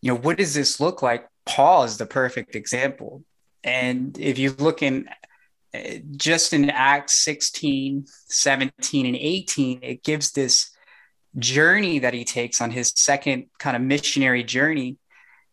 you 0.00 0.12
know, 0.12 0.18
what 0.18 0.38
does 0.38 0.54
this 0.54 0.80
look 0.80 1.02
like? 1.02 1.26
Paul 1.44 1.84
is 1.84 1.96
the 1.96 2.06
perfect 2.06 2.54
example. 2.54 3.24
And 3.64 4.16
if 4.18 4.38
you 4.38 4.52
look 4.52 4.82
in 4.82 5.08
uh, 5.74 5.80
just 6.16 6.52
in 6.52 6.70
Acts 6.70 7.24
16, 7.24 8.06
17, 8.28 9.06
and 9.06 9.16
18, 9.16 9.80
it 9.82 10.02
gives 10.02 10.32
this 10.32 10.70
journey 11.38 11.98
that 11.98 12.14
he 12.14 12.24
takes 12.24 12.60
on 12.60 12.70
his 12.70 12.92
second 12.96 13.46
kind 13.58 13.76
of 13.76 13.82
missionary 13.82 14.44
journey. 14.44 14.98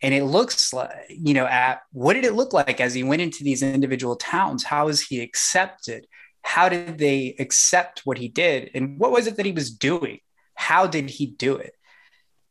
And 0.01 0.13
it 0.13 0.25
looks 0.25 0.73
like, 0.73 0.91
you 1.09 1.33
know, 1.33 1.45
at 1.45 1.81
what 1.91 2.13
did 2.13 2.25
it 2.25 2.33
look 2.33 2.53
like 2.53 2.79
as 2.79 2.93
he 2.93 3.03
went 3.03 3.21
into 3.21 3.43
these 3.43 3.63
individual 3.63 4.15
towns? 4.15 4.63
How 4.63 4.85
was 4.85 5.01
he 5.01 5.21
accepted? 5.21 6.05
How 6.45 6.69
did 6.69 6.99
they 6.99 7.35
accept 7.39 8.05
what 8.05 8.19
he 8.19 8.27
did? 8.27 8.69
And 8.75 8.99
what 8.99 9.11
was 9.11 9.25
it 9.25 9.35
that 9.37 9.47
he 9.47 9.51
was 9.51 9.71
doing? 9.71 10.19
How 10.53 10.85
did 10.85 11.09
he 11.09 11.25
do 11.25 11.55
it? 11.55 11.73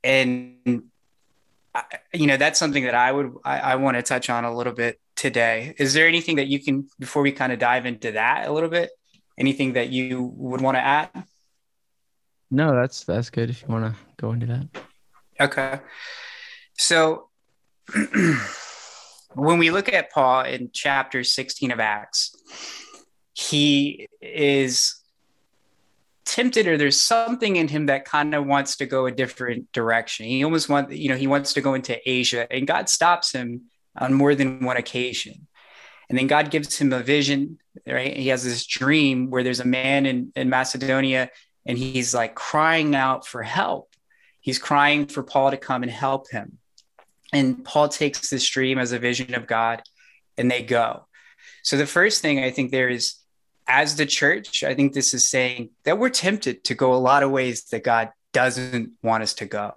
And 0.02 0.82
you 2.12 2.26
know 2.28 2.36
that's 2.36 2.56
something 2.56 2.84
that 2.84 2.94
i 2.94 3.10
would 3.10 3.34
I, 3.44 3.58
I 3.58 3.74
want 3.76 3.96
to 3.96 4.02
touch 4.02 4.30
on 4.30 4.44
a 4.44 4.54
little 4.54 4.72
bit 4.72 5.00
today. 5.16 5.74
Is 5.78 5.94
there 5.94 6.06
anything 6.06 6.36
that 6.36 6.48
you 6.48 6.62
can 6.62 6.88
before 6.98 7.22
we 7.22 7.32
kind 7.32 7.52
of 7.52 7.58
dive 7.58 7.86
into 7.86 8.12
that 8.12 8.48
a 8.48 8.52
little 8.52 8.68
bit 8.68 8.90
anything 9.38 9.72
that 9.72 9.90
you 9.90 10.24
would 10.36 10.60
want 10.60 10.76
to 10.76 10.80
add? 10.80 11.10
No 12.50 12.74
that's 12.74 13.04
that's 13.04 13.30
good 13.30 13.48
if 13.48 13.62
you 13.62 13.68
want 13.68 13.94
to 13.94 14.00
go 14.16 14.32
into 14.32 14.46
that. 14.46 14.68
Okay. 15.40 15.80
So 16.76 17.28
when 19.34 19.58
we 19.58 19.70
look 19.70 19.92
at 19.92 20.10
paul 20.10 20.42
in 20.42 20.70
chapter 20.72 21.22
16 21.22 21.70
of 21.70 21.80
acts 21.80 22.34
he 23.34 24.08
is 24.22 24.96
tempted 26.24 26.66
or 26.66 26.78
there's 26.78 27.00
something 27.00 27.56
in 27.56 27.68
him 27.68 27.86
that 27.86 28.04
kind 28.04 28.34
of 28.34 28.46
wants 28.46 28.76
to 28.76 28.86
go 28.86 29.06
a 29.06 29.12
different 29.12 29.70
direction. 29.72 30.26
He 30.26 30.42
almost 30.44 30.68
wants, 30.68 30.96
you 30.96 31.08
know, 31.08 31.16
he 31.16 31.26
wants 31.26 31.52
to 31.54 31.60
go 31.60 31.74
into 31.74 31.98
Asia 32.08 32.50
and 32.50 32.66
God 32.66 32.88
stops 32.88 33.32
him 33.32 33.62
on 33.96 34.14
more 34.14 34.34
than 34.34 34.64
one 34.64 34.76
occasion. 34.76 35.46
And 36.08 36.18
then 36.18 36.26
God 36.26 36.50
gives 36.50 36.78
him 36.78 36.92
a 36.92 37.00
vision, 37.00 37.58
right? 37.86 38.16
He 38.16 38.28
has 38.28 38.44
this 38.44 38.66
dream 38.66 39.30
where 39.30 39.42
there's 39.42 39.60
a 39.60 39.66
man 39.66 40.06
in, 40.06 40.32
in 40.36 40.48
Macedonia 40.48 41.30
and 41.66 41.76
he's 41.76 42.14
like 42.14 42.34
crying 42.34 42.94
out 42.94 43.26
for 43.26 43.42
help. 43.42 43.90
He's 44.40 44.58
crying 44.58 45.06
for 45.06 45.22
Paul 45.22 45.50
to 45.50 45.56
come 45.56 45.82
and 45.82 45.90
help 45.90 46.30
him. 46.30 46.58
And 47.32 47.64
Paul 47.64 47.88
takes 47.88 48.30
this 48.30 48.48
dream 48.48 48.78
as 48.78 48.92
a 48.92 48.98
vision 48.98 49.34
of 49.34 49.46
God 49.46 49.82
and 50.36 50.50
they 50.50 50.62
go. 50.62 51.06
So 51.62 51.76
the 51.76 51.86
first 51.86 52.22
thing 52.22 52.38
I 52.38 52.50
think 52.50 52.70
there 52.70 52.88
is 52.88 53.16
as 53.66 53.96
the 53.96 54.06
church, 54.06 54.62
I 54.62 54.74
think 54.74 54.92
this 54.92 55.14
is 55.14 55.26
saying 55.26 55.70
that 55.84 55.98
we're 55.98 56.10
tempted 56.10 56.64
to 56.64 56.74
go 56.74 56.94
a 56.94 56.96
lot 56.96 57.22
of 57.22 57.30
ways 57.30 57.64
that 57.66 57.84
God 57.84 58.10
doesn't 58.32 58.92
want 59.02 59.22
us 59.22 59.34
to 59.34 59.46
go. 59.46 59.72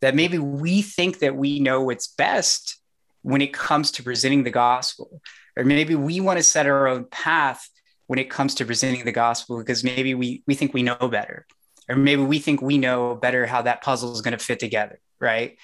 That 0.00 0.14
maybe 0.14 0.38
we 0.38 0.82
think 0.82 1.20
that 1.20 1.36
we 1.36 1.60
know 1.60 1.82
what's 1.82 2.06
best 2.06 2.78
when 3.22 3.40
it 3.40 3.52
comes 3.52 3.90
to 3.92 4.02
presenting 4.02 4.44
the 4.44 4.50
gospel, 4.50 5.20
or 5.56 5.64
maybe 5.64 5.94
we 5.94 6.20
want 6.20 6.38
to 6.38 6.42
set 6.42 6.66
our 6.66 6.86
own 6.86 7.06
path 7.06 7.68
when 8.06 8.18
it 8.18 8.28
comes 8.28 8.54
to 8.56 8.66
presenting 8.66 9.04
the 9.04 9.12
gospel 9.12 9.58
because 9.58 9.82
maybe 9.82 10.14
we, 10.14 10.42
we 10.46 10.54
think 10.54 10.74
we 10.74 10.82
know 10.82 10.96
better, 11.10 11.46
or 11.88 11.96
maybe 11.96 12.22
we 12.22 12.38
think 12.38 12.60
we 12.60 12.76
know 12.76 13.14
better 13.14 13.46
how 13.46 13.62
that 13.62 13.82
puzzle 13.82 14.12
is 14.12 14.20
going 14.20 14.36
to 14.36 14.44
fit 14.44 14.60
together, 14.60 15.00
right? 15.20 15.56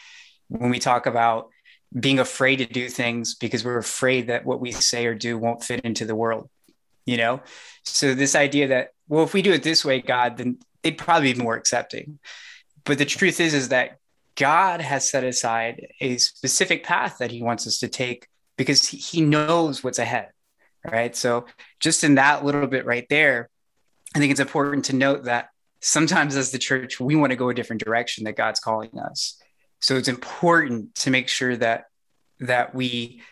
When 0.49 0.71
we 0.71 0.79
talk 0.79 1.05
about 1.05 1.51
being 1.99 2.19
afraid 2.19 2.57
to 2.57 2.67
do 2.67 2.89
things 2.89 3.35
because 3.35 3.65
we're 3.65 3.79
afraid 3.79 4.29
that 4.29 4.47
what 4.47 4.61
we 4.61 4.73
say 4.73 5.07
or 5.07 5.15
do 5.15 5.37
won't 5.37 5.63
fit 5.63 5.81
into 5.81 6.07
the 6.07 6.15
world 6.15 6.49
you 7.07 7.17
know? 7.17 7.41
So 7.85 8.15
this 8.15 8.35
idea 8.35 8.69
that 8.69 8.91
well 9.09 9.25
if 9.25 9.35
we 9.35 9.43
do 9.43 9.53
it 9.53 9.63
this 9.63 9.85
way 9.85 10.01
god 10.01 10.37
then 10.37 10.59
they'd 10.83 10.99
probably 10.99 11.33
be 11.33 11.43
more 11.43 11.57
accepting. 11.57 12.19
But 12.85 12.99
the 12.99 13.05
truth 13.05 13.41
is 13.41 13.55
is 13.55 13.69
that 13.69 13.99
god 14.37 14.81
has 14.81 15.11
set 15.11 15.25
aside 15.25 15.89
a 16.01 16.17
specific 16.19 16.85
path 16.85 17.19
that 17.19 17.31
he 17.31 17.43
wants 17.43 17.67
us 17.67 17.79
to 17.79 17.89
take 17.89 18.29
because 18.57 18.87
he 18.87 19.21
knows 19.21 19.83
what's 19.83 19.99
ahead 19.99 20.31
right? 20.91 21.15
So 21.15 21.45
just 21.79 22.05
in 22.05 22.15
that 22.15 22.43
little 22.45 22.67
bit 22.67 22.87
right 22.87 23.07
there 23.11 23.51
i 24.15 24.19
think 24.19 24.31
it's 24.31 24.41
important 24.41 24.87
to 24.87 24.97
note 24.97 25.25
that 25.25 25.51
sometimes 25.81 26.37
as 26.37 26.51
the 26.51 26.59
church 26.59 27.01
we 27.01 27.17
want 27.17 27.31
to 27.31 27.37
go 27.37 27.49
a 27.49 27.55
different 27.55 27.83
direction 27.83 28.25
that 28.25 28.37
god's 28.37 28.61
calling 28.61 28.99
us. 28.99 29.41
So 29.81 29.97
it's 29.97 30.09
important 30.09 30.95
to 30.97 31.11
make 31.11 31.29
sure 31.29 31.57
that 31.57 31.85
that 32.41 32.75
we 32.75 33.23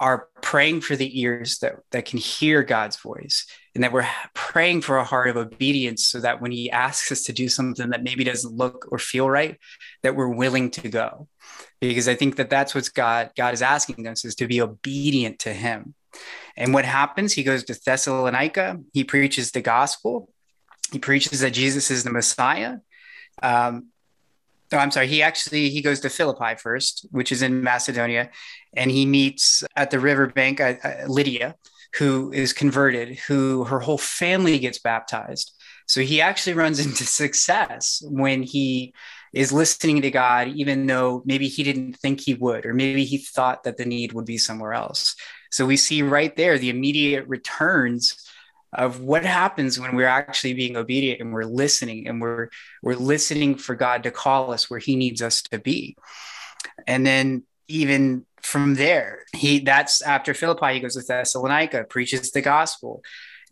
are 0.00 0.28
praying 0.40 0.80
for 0.80 0.96
the 0.96 1.20
ears 1.20 1.58
that, 1.58 1.76
that 1.92 2.06
can 2.06 2.18
hear 2.18 2.62
God's 2.62 2.96
voice 2.96 3.46
and 3.74 3.84
that 3.84 3.92
we're 3.92 4.08
praying 4.34 4.80
for 4.80 4.96
a 4.96 5.04
heart 5.04 5.28
of 5.28 5.36
obedience 5.36 6.08
so 6.08 6.20
that 6.20 6.40
when 6.40 6.50
he 6.50 6.70
asks 6.70 7.12
us 7.12 7.22
to 7.24 7.32
do 7.32 7.48
something 7.48 7.90
that 7.90 8.02
maybe 8.02 8.24
doesn't 8.24 8.56
look 8.56 8.88
or 8.90 8.98
feel 8.98 9.28
right 9.28 9.58
that 10.02 10.16
we're 10.16 10.28
willing 10.28 10.70
to 10.70 10.88
go. 10.88 11.28
Because 11.80 12.08
I 12.08 12.14
think 12.14 12.36
that 12.36 12.50
that's 12.50 12.74
what 12.74 12.88
God 12.94 13.30
God 13.36 13.54
is 13.54 13.62
asking 13.62 14.06
us 14.06 14.24
is 14.24 14.34
to 14.36 14.46
be 14.46 14.60
obedient 14.60 15.40
to 15.40 15.52
him. 15.52 15.94
And 16.56 16.74
what 16.74 16.84
happens 16.84 17.32
he 17.32 17.42
goes 17.42 17.64
to 17.64 17.78
Thessalonica 17.84 18.80
he 18.92 19.04
preaches 19.04 19.52
the 19.52 19.62
gospel 19.62 20.30
he 20.92 20.98
preaches 20.98 21.40
that 21.40 21.52
Jesus 21.52 21.90
is 21.90 22.04
the 22.04 22.10
Messiah. 22.10 22.78
Um, 23.42 23.88
Oh, 24.72 24.78
I'm 24.78 24.90
sorry. 24.90 25.08
He 25.08 25.22
actually 25.22 25.70
he 25.70 25.82
goes 25.82 26.00
to 26.00 26.10
Philippi 26.10 26.56
first, 26.56 27.06
which 27.10 27.32
is 27.32 27.42
in 27.42 27.62
Macedonia, 27.62 28.30
and 28.74 28.90
he 28.90 29.04
meets 29.04 29.64
at 29.76 29.90
the 29.90 29.98
riverbank 29.98 30.60
uh, 30.60 30.74
uh, 30.82 31.06
Lydia, 31.08 31.56
who 31.94 32.32
is 32.32 32.52
converted, 32.52 33.18
who 33.18 33.64
her 33.64 33.80
whole 33.80 33.98
family 33.98 34.58
gets 34.58 34.78
baptized. 34.78 35.52
So 35.86 36.02
he 36.02 36.20
actually 36.20 36.54
runs 36.54 36.78
into 36.78 37.04
success 37.04 38.00
when 38.06 38.42
he 38.44 38.94
is 39.32 39.52
listening 39.52 40.02
to 40.02 40.10
God, 40.10 40.48
even 40.48 40.86
though 40.86 41.22
maybe 41.24 41.48
he 41.48 41.62
didn't 41.62 41.94
think 41.94 42.20
he 42.20 42.34
would, 42.34 42.64
or 42.66 42.74
maybe 42.74 43.04
he 43.04 43.18
thought 43.18 43.64
that 43.64 43.76
the 43.76 43.84
need 43.84 44.12
would 44.12 44.26
be 44.26 44.38
somewhere 44.38 44.72
else. 44.72 45.16
So 45.50 45.66
we 45.66 45.76
see 45.76 46.02
right 46.02 46.34
there 46.36 46.58
the 46.58 46.70
immediate 46.70 47.26
returns 47.26 48.29
of 48.72 49.00
what 49.00 49.24
happens 49.24 49.78
when 49.78 49.96
we're 49.96 50.06
actually 50.06 50.54
being 50.54 50.76
obedient 50.76 51.20
and 51.20 51.32
we're 51.32 51.44
listening 51.44 52.06
and 52.06 52.20
we're 52.20 52.48
we're 52.82 52.94
listening 52.94 53.56
for 53.56 53.74
God 53.74 54.04
to 54.04 54.10
call 54.10 54.52
us 54.52 54.70
where 54.70 54.78
he 54.78 54.96
needs 54.96 55.22
us 55.22 55.42
to 55.42 55.58
be. 55.58 55.96
And 56.86 57.06
then 57.06 57.44
even 57.68 58.26
from 58.42 58.74
there, 58.74 59.24
he 59.34 59.60
that's 59.60 60.02
after 60.02 60.34
Philippi, 60.34 60.74
he 60.74 60.80
goes 60.80 60.94
to 60.94 61.02
Thessalonica, 61.02 61.84
preaches 61.84 62.30
the 62.30 62.42
gospel. 62.42 63.02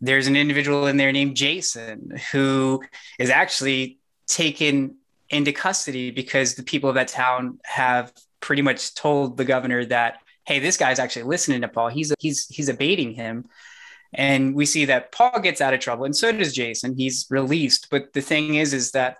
There's 0.01 0.27
an 0.27 0.35
individual 0.35 0.87
in 0.87 0.97
there 0.97 1.11
named 1.11 1.35
Jason 1.35 2.17
who 2.31 2.81
is 3.17 3.29
actually 3.29 3.99
taken 4.27 4.95
into 5.29 5.51
custody 5.51 6.11
because 6.11 6.55
the 6.55 6.63
people 6.63 6.89
of 6.89 6.95
that 6.95 7.09
town 7.09 7.59
have 7.63 8.13
pretty 8.39 8.61
much 8.61 8.95
told 8.95 9.37
the 9.37 9.45
governor 9.45 9.85
that, 9.85 10.19
hey, 10.45 10.59
this 10.59 10.77
guy's 10.77 10.99
actually 10.99 11.23
listening 11.23 11.61
to 11.61 11.67
Paul. 11.67 11.89
He's 11.89 12.13
he's 12.19 12.47
he's 12.47 12.69
abating 12.69 13.13
him. 13.13 13.45
And 14.13 14.55
we 14.55 14.65
see 14.65 14.85
that 14.85 15.11
Paul 15.11 15.39
gets 15.39 15.61
out 15.61 15.73
of 15.73 15.79
trouble, 15.79 16.05
and 16.05 16.15
so 16.15 16.31
does 16.31 16.53
Jason. 16.53 16.95
He's 16.97 17.27
released. 17.29 17.87
But 17.91 18.13
the 18.13 18.21
thing 18.21 18.55
is, 18.55 18.73
is 18.73 18.91
that 18.91 19.17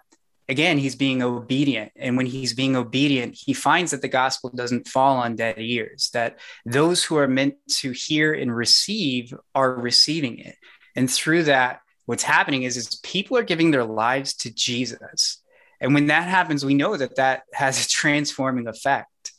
again, 0.49 0.79
he's 0.79 0.95
being 0.95 1.21
obedient. 1.21 1.91
And 1.95 2.17
when 2.17 2.25
he's 2.25 2.53
being 2.53 2.75
obedient, 2.75 3.37
he 3.39 3.53
finds 3.53 3.91
that 3.91 4.01
the 4.01 4.07
gospel 4.07 4.49
doesn't 4.49 4.87
fall 4.87 5.17
on 5.17 5.35
dead 5.35 5.55
ears, 5.59 6.09
that 6.13 6.39
those 6.65 7.03
who 7.03 7.17
are 7.17 7.27
meant 7.27 7.53
to 7.77 7.91
hear 7.91 8.33
and 8.33 8.53
receive 8.53 9.33
are 9.53 9.75
receiving 9.75 10.39
it. 10.39 10.55
And 10.95 11.09
through 11.09 11.43
that, 11.43 11.81
what's 12.07 12.23
happening 12.23 12.63
is, 12.63 12.75
is 12.75 12.99
people 13.03 13.37
are 13.37 13.43
giving 13.43 13.69
their 13.69 13.85
lives 13.85 14.33
to 14.37 14.51
Jesus. 14.51 15.41
And 15.79 15.93
when 15.93 16.07
that 16.07 16.27
happens, 16.27 16.65
we 16.65 16.73
know 16.73 16.97
that 16.97 17.15
that 17.17 17.43
has 17.53 17.85
a 17.85 17.87
transforming 17.87 18.67
effect. 18.67 19.31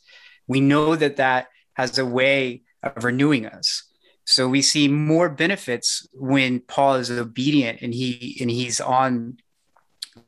We 0.47 0.61
know 0.61 0.95
that 0.95 1.17
that 1.17 1.47
has 1.73 1.99
a 1.99 2.05
way 2.05 2.63
of 2.81 3.03
renewing 3.03 3.45
us. 3.45 3.83
So 4.31 4.47
we 4.47 4.61
see 4.61 4.87
more 4.87 5.29
benefits 5.29 6.07
when 6.13 6.61
Paul 6.61 6.95
is 6.95 7.11
obedient 7.11 7.81
and 7.81 7.93
he 7.93 8.37
and 8.41 8.49
he's 8.49 8.79
on 8.79 9.37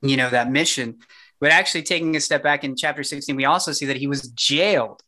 you 0.02 0.18
know, 0.18 0.30
that 0.30 0.52
mission. 0.52 1.00
But 1.40 1.52
actually, 1.52 1.84
taking 1.84 2.16
a 2.16 2.22
step 2.22 2.44
back 2.44 2.64
in 2.64 2.76
chapter 2.76 3.04
16, 3.04 3.36
we 3.36 3.46
also 3.46 3.72
see 3.72 3.86
that 3.88 3.98
he 3.98 4.08
was 4.08 4.30
jailed 4.30 5.02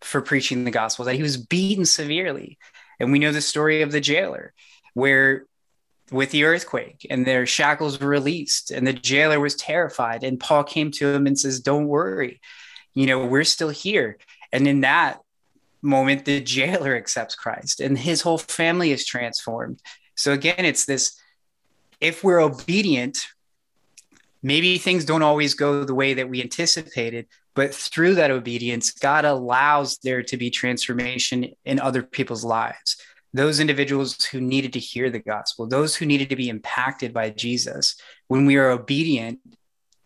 for 0.00 0.20
preaching 0.20 0.64
the 0.64 0.70
gospel, 0.70 1.04
that 1.04 1.16
he 1.16 1.22
was 1.22 1.36
beaten 1.36 1.84
severely. 1.84 2.58
And 2.98 3.12
we 3.12 3.18
know 3.18 3.32
the 3.32 3.40
story 3.40 3.82
of 3.82 3.92
the 3.92 4.00
jailer, 4.00 4.54
where 4.94 5.44
with 6.10 6.30
the 6.30 6.44
earthquake 6.44 7.06
and 7.10 7.26
their 7.26 7.46
shackles 7.46 8.00
were 8.00 8.08
released, 8.08 8.70
and 8.70 8.86
the 8.86 8.92
jailer 8.92 9.40
was 9.40 9.54
terrified. 9.54 10.22
And 10.22 10.40
Paul 10.40 10.64
came 10.64 10.90
to 10.92 11.08
him 11.08 11.26
and 11.26 11.38
says, 11.38 11.60
Don't 11.60 11.88
worry, 11.88 12.40
you 12.94 13.06
know, 13.06 13.26
we're 13.26 13.44
still 13.44 13.70
here. 13.70 14.18
And 14.52 14.66
in 14.66 14.82
that 14.82 15.20
moment, 15.82 16.24
the 16.24 16.40
jailer 16.40 16.96
accepts 16.96 17.34
Christ 17.34 17.80
and 17.80 17.96
his 17.98 18.22
whole 18.22 18.38
family 18.38 18.92
is 18.92 19.04
transformed. 19.04 19.80
So 20.14 20.32
again, 20.32 20.64
it's 20.64 20.84
this 20.84 21.20
if 22.00 22.22
we're 22.22 22.40
obedient, 22.40 23.26
maybe 24.42 24.78
things 24.78 25.04
don't 25.04 25.22
always 25.22 25.54
go 25.54 25.84
the 25.84 25.94
way 25.94 26.14
that 26.14 26.28
we 26.28 26.42
anticipated, 26.42 27.26
but 27.54 27.74
through 27.74 28.16
that 28.16 28.30
obedience, 28.30 28.90
God 28.90 29.24
allows 29.24 29.98
there 29.98 30.22
to 30.22 30.36
be 30.36 30.50
transformation 30.50 31.52
in 31.64 31.80
other 31.80 32.02
people's 32.02 32.44
lives. 32.44 32.96
Those 33.32 33.60
individuals 33.60 34.24
who 34.24 34.40
needed 34.40 34.72
to 34.74 34.78
hear 34.78 35.10
the 35.10 35.18
gospel, 35.18 35.66
those 35.66 35.96
who 35.96 36.06
needed 36.06 36.30
to 36.30 36.36
be 36.36 36.48
impacted 36.48 37.12
by 37.12 37.30
Jesus. 37.30 37.96
When 38.28 38.46
we 38.46 38.56
are 38.56 38.70
obedient, 38.70 39.40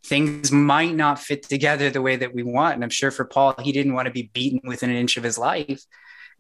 things 0.05 0.51
might 0.51 0.95
not 0.95 1.19
fit 1.19 1.43
together 1.43 1.91
the 1.91 2.03
way 2.03 2.17
that 2.17 2.35
we 2.35 2.43
want. 2.43 2.75
And 2.75 2.85
I'm 2.85 2.91
sure 2.91 3.11
for 3.11 3.25
Paul, 3.25 3.55
he 3.61 3.73
didn't 3.73 3.95
want 3.95 4.07
to 4.07 4.13
be 4.13 4.31
beaten 4.33 4.61
within 4.65 4.91
an 4.91 4.97
inch 4.97 5.17
of 5.17 5.25
his 5.25 5.39
life. 5.39 5.83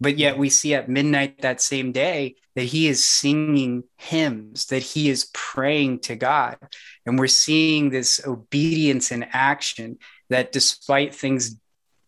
But 0.01 0.17
yet 0.17 0.39
we 0.39 0.49
see 0.49 0.75
at 0.75 0.89
midnight 0.89 1.43
that 1.43 1.61
same 1.61 1.93
day 1.93 2.37
that 2.55 2.65
he 2.65 2.89
is 2.89 3.05
singing 3.05 3.85
hymns, 3.99 4.67
that 4.67 4.83
he 4.83 5.11
is 5.11 5.31
praying 5.35 6.01
to 6.01 6.17
God. 6.17 6.57
And 7.05 7.19
we're 7.19 7.27
seeing 7.27 7.91
this 7.91 8.21
obedience 8.27 9.13
in 9.13 9.25
action 9.25 9.99
that 10.31 10.53
despite 10.53 11.15
things 11.15 11.57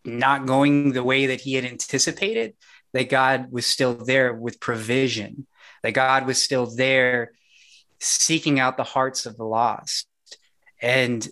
not 0.03 0.47
going 0.47 0.93
the 0.93 1.03
way 1.03 1.27
that 1.27 1.41
he 1.41 1.53
had 1.53 1.65
anticipated, 1.65 2.55
that 2.93 3.09
God 3.09 3.51
was 3.51 3.65
still 3.65 3.93
there 3.93 4.33
with 4.33 4.59
provision, 4.59 5.45
that 5.83 5.91
God 5.91 6.25
was 6.25 6.41
still 6.41 6.65
there 6.65 7.33
seeking 7.99 8.59
out 8.59 8.75
the 8.75 8.83
hearts 8.83 9.25
of 9.25 9.37
the 9.37 9.45
lost. 9.45 10.07
And 10.81 11.27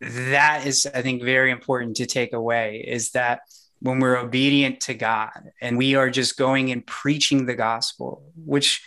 that 0.00 0.66
is, 0.66 0.86
I 0.92 1.02
think, 1.02 1.22
very 1.22 1.50
important 1.50 1.96
to 1.96 2.06
take 2.06 2.32
away 2.32 2.84
is 2.86 3.10
that 3.12 3.40
when 3.80 4.00
we're 4.00 4.16
obedient 4.16 4.80
to 4.80 4.94
God 4.94 5.50
and 5.60 5.76
we 5.76 5.94
are 5.94 6.10
just 6.10 6.36
going 6.36 6.70
and 6.70 6.86
preaching 6.86 7.46
the 7.46 7.54
gospel, 7.54 8.22
which 8.34 8.82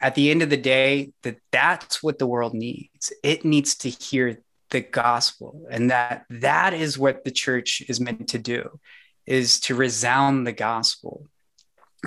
at 0.00 0.14
the 0.14 0.30
end 0.30 0.42
of 0.42 0.50
the 0.50 0.56
day, 0.56 1.12
that 1.22 1.36
that's 1.50 2.02
what 2.02 2.18
the 2.18 2.26
world 2.26 2.54
needs. 2.54 3.12
It 3.22 3.44
needs 3.44 3.76
to 3.76 3.88
hear 3.88 4.42
the 4.70 4.80
gospel 4.80 5.66
and 5.70 5.90
that 5.90 6.24
that 6.30 6.72
is 6.72 6.98
what 6.98 7.24
the 7.24 7.30
church 7.30 7.82
is 7.88 8.00
meant 8.00 8.28
to 8.28 8.38
do 8.38 8.80
is 9.26 9.60
to 9.60 9.74
resound 9.74 10.46
the 10.46 10.52
gospel. 10.52 11.26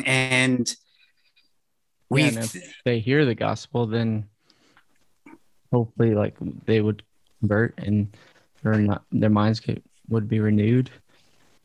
And 0.04 0.76
we 2.10 2.24
yeah, 2.24 2.39
if 2.39 2.82
they 2.84 3.00
hear 3.00 3.24
the 3.24 3.36
gospel, 3.36 3.86
then 3.86 4.26
hopefully 5.71 6.15
like 6.15 6.36
they 6.65 6.82
would 6.82 7.04
convert 7.45 7.73
and 7.77 8.08
their 8.63 8.75
not 8.75 9.03
their 9.12 9.29
minds 9.29 9.62
would 10.10 10.27
be 10.27 10.39
renewed 10.39 10.89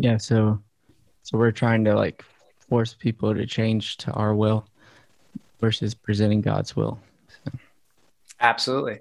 yeah, 0.00 0.16
so 0.16 0.58
so 1.22 1.36
we're 1.36 1.50
trying 1.50 1.84
to 1.84 1.94
like 1.94 2.24
force 2.70 2.94
people 2.94 3.34
to 3.34 3.44
change 3.46 3.98
to 3.98 4.12
our 4.12 4.34
will 4.34 4.66
versus 5.60 5.94
presenting 5.94 6.40
God's 6.40 6.74
will. 6.74 6.98
So. 7.28 7.52
Absolutely. 8.40 9.00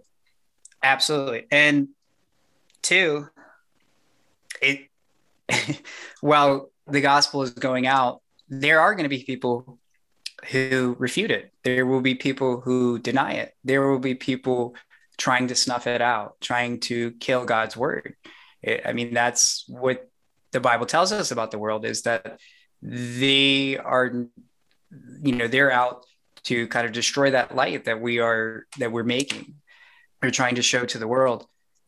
Absolutely. 0.83 1.47
And 1.51 1.87
two, 2.81 3.29
it 4.61 4.89
while 6.19 6.69
the 6.85 6.99
gospel 6.99 7.41
is 7.43 7.51
going 7.51 7.87
out, 7.87 8.21
there 8.49 8.81
are 8.81 8.93
going 8.93 9.03
to 9.03 9.09
be 9.09 9.23
people 9.23 9.79
who 10.51 10.97
refute 10.99 11.31
it. 11.31 11.53
There 11.63 11.85
will 11.85 12.01
be 12.01 12.15
people 12.15 12.59
who 12.59 12.99
deny 12.99 13.33
it. 13.33 13.55
There 13.63 13.89
will 13.89 13.99
be 13.99 14.15
people 14.15 14.75
trying 15.19 15.49
to 15.49 15.55
snuff 15.55 15.85
it 15.85 16.01
out, 16.01 16.41
trying 16.41 16.79
to 16.79 17.11
kill 17.11 17.45
God's 17.45 17.77
word. 17.77 18.15
It, 18.63 18.81
I 18.85 18.93
mean, 18.93 19.13
that's 19.13 19.65
what 19.67 20.09
the 20.51 20.59
Bible 20.59 20.87
tells 20.87 21.11
us 21.11 21.29
about 21.31 21.51
the 21.51 21.59
world 21.59 21.85
is 21.85 22.03
that 22.03 22.39
they 22.81 23.77
are, 23.77 24.11
you 25.21 25.35
know, 25.35 25.47
they're 25.47 25.71
out 25.71 26.05
to 26.45 26.67
kind 26.69 26.87
of 26.87 26.93
destroy 26.93 27.31
that 27.31 27.53
light 27.53 27.85
that 27.85 28.01
we 28.01 28.19
are 28.19 28.65
that 28.79 28.91
we're 28.91 29.03
making. 29.03 29.55
We're 30.23 30.31
trying 30.31 30.55
to 30.55 30.61
show 30.61 30.85
to 30.85 30.97
the 30.97 31.07
world, 31.07 31.45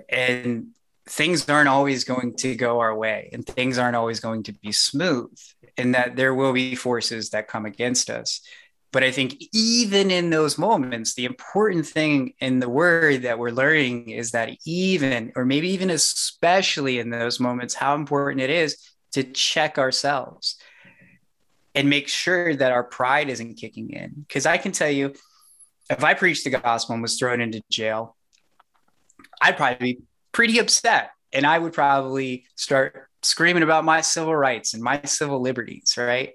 and 0.10 0.68
things 1.08 1.50
aren't 1.50 1.70
always 1.70 2.04
going 2.04 2.36
to 2.38 2.56
go 2.56 2.80
our 2.80 2.96
way, 2.96 3.30
and 3.34 3.46
things 3.46 3.78
aren't 3.78 3.96
always 3.96 4.20
going 4.20 4.44
to 4.44 4.54
be 4.54 4.72
smooth, 4.72 5.38
and 5.78 5.96
that 5.96 6.16
there 6.16 6.36
will 6.36 6.54
be 6.54 6.76
forces 6.76 7.30
that 7.32 7.48
come 7.48 7.66
against 7.66 8.10
us. 8.10 8.42
But 8.92 9.04
I 9.04 9.12
think 9.12 9.42
even 9.54 10.12
in 10.12 10.30
those 10.30 10.58
moments, 10.58 11.14
the 11.14 11.24
important 11.24 11.88
thing 11.88 12.34
in 12.40 12.60
the 12.60 12.68
word 12.68 13.22
that 13.22 13.40
we're 13.40 13.52
learning 13.52 14.10
is 14.10 14.32
that 14.32 14.50
even, 14.66 15.32
or 15.36 15.46
maybe 15.46 15.70
even 15.70 15.90
especially 15.90 17.00
in 17.00 17.10
those 17.10 17.40
moments, 17.40 17.74
how 17.74 17.96
important 17.96 18.42
it 18.42 18.50
is 18.50 18.78
to 19.14 19.24
check 19.24 19.78
ourselves 19.78 20.58
and 21.74 21.90
make 21.90 22.10
sure 22.10 22.54
that 22.54 22.74
our 22.74 22.84
pride 22.84 23.30
isn't 23.30 23.56
kicking 23.56 23.92
in. 23.92 24.26
Because 24.28 24.46
I 24.46 24.58
can 24.58 24.74
tell 24.74 24.90
you, 24.90 25.14
if 25.90 26.04
I 26.04 26.14
preached 26.14 26.44
the 26.44 26.50
gospel 26.50 26.94
and 26.94 27.02
was 27.02 27.18
thrown 27.18 27.40
into 27.40 27.62
jail, 27.72 28.18
I'd 29.42 29.56
probably 29.56 29.94
be 29.94 30.02
pretty 30.34 30.60
upset. 30.60 31.12
And 31.32 31.46
I 31.46 31.58
would 31.58 31.72
probably 31.72 32.46
start 32.56 33.08
screaming 33.22 33.64
about 33.64 33.86
my 33.86 34.02
civil 34.02 34.36
rights 34.36 34.74
and 34.74 34.84
my 34.84 35.02
civil 35.04 35.40
liberties, 35.40 35.96
right? 35.98 36.34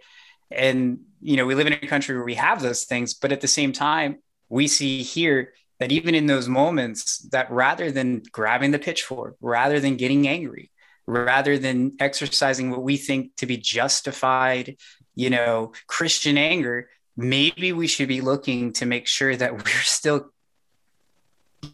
And, 0.51 1.01
you 1.27 1.37
know, 1.37 1.45
we 1.45 1.57
live 1.57 1.67
in 1.67 1.73
a 1.73 1.89
country 1.89 2.15
where 2.15 2.25
we 2.25 2.37
have 2.37 2.63
those 2.63 2.85
things, 2.85 3.13
but 3.13 3.33
at 3.33 3.41
the 3.41 3.49
same 3.49 3.73
time, 3.73 4.19
we 4.49 4.69
see 4.69 5.03
here 5.03 5.55
that 5.81 5.91
even 5.91 6.15
in 6.15 6.27
those 6.27 6.49
moments, 6.49 7.19
that 7.31 7.51
rather 7.51 7.91
than 7.91 8.23
grabbing 8.31 8.71
the 8.71 8.79
pitchfork, 8.79 9.37
rather 9.41 9.81
than 9.81 9.97
getting 9.97 10.29
angry, 10.29 10.71
rather 11.05 11.59
than 11.59 11.97
exercising 11.99 12.71
what 12.71 12.85
we 12.85 12.97
think 12.97 13.35
to 13.37 13.47
be 13.47 13.57
justified, 13.57 14.77
you 15.17 15.29
know, 15.29 15.73
Christian 15.89 16.39
anger, 16.39 16.91
maybe 17.17 17.73
we 17.73 17.89
should 17.89 18.09
be 18.09 18.21
looking 18.21 18.73
to 18.75 18.87
make 18.87 19.09
sure 19.09 19.35
that 19.35 19.53
we're 19.65 19.83
still, 19.83 20.31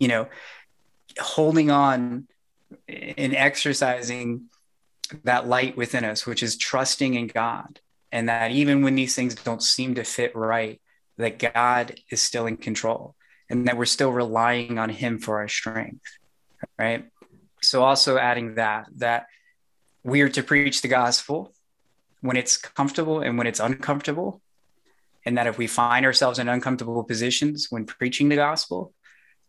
you 0.00 0.08
know, 0.08 0.28
holding 1.20 1.70
on 1.70 2.26
and 2.88 3.34
exercising 3.34 4.46
that 5.24 5.46
light 5.46 5.76
within 5.76 6.06
us, 6.06 6.24
which 6.24 6.42
is 6.42 6.56
trusting 6.56 7.12
in 7.12 7.26
God 7.26 7.80
and 8.12 8.28
that 8.28 8.50
even 8.50 8.82
when 8.82 8.94
these 8.94 9.14
things 9.14 9.34
don't 9.34 9.62
seem 9.62 9.94
to 9.94 10.04
fit 10.04 10.36
right, 10.36 10.80
that 11.16 11.38
God 11.38 11.96
is 12.10 12.20
still 12.20 12.46
in 12.46 12.58
control 12.58 13.16
and 13.48 13.66
that 13.66 13.76
we're 13.76 13.86
still 13.86 14.12
relying 14.12 14.78
on 14.78 14.90
Him 14.90 15.18
for 15.18 15.38
our 15.38 15.48
strength, 15.48 16.04
right? 16.78 17.06
So, 17.62 17.82
also 17.82 18.18
adding 18.18 18.56
that, 18.56 18.88
that 18.96 19.26
we 20.04 20.20
are 20.20 20.28
to 20.28 20.42
preach 20.42 20.82
the 20.82 20.88
gospel 20.88 21.54
when 22.20 22.36
it's 22.36 22.56
comfortable 22.56 23.20
and 23.20 23.38
when 23.38 23.46
it's 23.46 23.60
uncomfortable. 23.60 24.42
And 25.24 25.38
that 25.38 25.46
if 25.46 25.56
we 25.56 25.68
find 25.68 26.04
ourselves 26.04 26.38
in 26.38 26.48
uncomfortable 26.48 27.04
positions 27.04 27.68
when 27.70 27.86
preaching 27.86 28.28
the 28.28 28.36
gospel, 28.36 28.92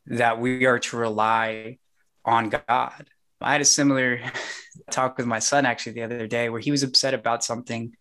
that 0.05 0.39
we 0.39 0.65
are 0.65 0.79
to 0.79 0.97
rely 0.97 1.79
on 2.23 2.49
God. 2.49 3.07
I 3.41 3.51
had 3.51 3.61
a 3.61 3.65
similar 3.65 4.21
talk 4.91 5.17
with 5.17 5.25
my 5.25 5.39
son 5.39 5.65
actually 5.65 5.93
the 5.93 6.03
other 6.03 6.27
day 6.27 6.49
where 6.49 6.61
he 6.61 6.71
was 6.71 6.83
upset 6.83 7.13
about 7.13 7.43
something 7.43 7.95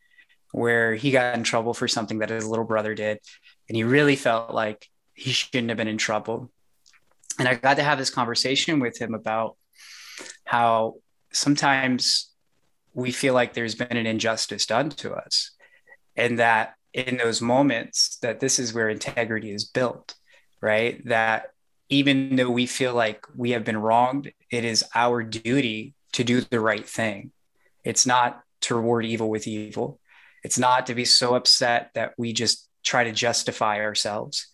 where 0.53 0.95
he 0.95 1.11
got 1.11 1.35
in 1.35 1.43
trouble 1.43 1.75
for 1.75 1.89
something 1.89 2.19
that 2.19 2.31
his 2.31 2.47
little 2.47 2.65
brother 2.65 2.95
did. 2.95 3.19
And 3.69 3.77
he 3.77 3.85
really 3.85 4.17
felt 4.17 4.55
like 4.55 4.89
he 5.15 5.33
shouldn't 5.33 5.69
have 5.69 5.77
been 5.77 5.89
in 5.89 5.99
trouble. 5.99 6.51
And 7.39 7.49
I 7.49 7.55
got 7.55 7.77
to 7.77 7.83
have 7.83 7.99
this 7.99 8.11
conversation 8.11 8.81
with 8.81 8.99
him 8.99 9.15
about 9.15 9.57
how 10.45 10.97
sometimes 11.33 12.31
we 12.95 13.11
feel 13.11 13.35
like 13.35 13.55
there's 13.55 13.75
been 13.75 13.97
an 13.97 14.07
injustice 14.07 14.67
done 14.67 14.91
to 14.91 15.15
us 15.15 15.53
and 16.15 16.39
that 16.39 16.75
in 16.93 17.17
those 17.17 17.41
moments 17.41 18.19
that 18.19 18.39
this 18.39 18.59
is 18.59 18.75
where 18.75 18.91
integrity 18.91 19.51
is 19.51 19.65
built 19.65 20.15
right 20.61 21.03
that 21.07 21.53
even 21.93 22.37
though 22.37 22.51
we 22.51 22.65
feel 22.65 22.95
like 22.95 23.27
we 23.37 23.51
have 23.51 23.65
been 23.65 23.77
wronged, 23.77 24.33
it 24.51 24.65
is 24.65 24.83
our 24.95 25.23
duty 25.23 25.93
to 26.13 26.25
do 26.25 26.41
the 26.41 26.59
right 26.59 26.89
thing. 26.89 27.33
It's 27.85 28.07
not 28.07 28.43
to 28.63 28.75
reward 28.75 29.05
evil 29.05 29.29
with 29.29 29.47
evil. 29.47 30.01
It's 30.43 30.59
not 30.59 30.87
to 30.87 30.95
be 30.95 31.05
so 31.05 31.35
upset 31.35 31.91
that 31.95 32.15
we 32.19 32.33
just 32.33 32.69
try 32.83 33.05
to 33.05 33.13
justify 33.13 33.81
ourselves, 33.81 34.49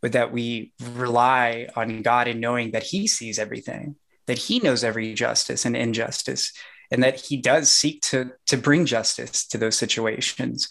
but 0.00 0.12
that 0.12 0.32
we 0.32 0.72
rely 0.94 1.68
on 1.74 2.02
God 2.02 2.28
in 2.28 2.40
knowing 2.40 2.72
that 2.72 2.84
He 2.84 3.06
sees 3.06 3.38
everything, 3.38 3.96
that 4.26 4.38
He 4.38 4.60
knows 4.60 4.84
every 4.84 5.14
justice 5.14 5.64
and 5.64 5.76
injustice, 5.76 6.52
and 6.90 7.02
that 7.02 7.20
He 7.20 7.36
does 7.36 7.70
seek 7.70 8.02
to, 8.02 8.32
to 8.46 8.56
bring 8.56 8.86
justice 8.86 9.46
to 9.48 9.58
those 9.58 9.76
situations. 9.76 10.68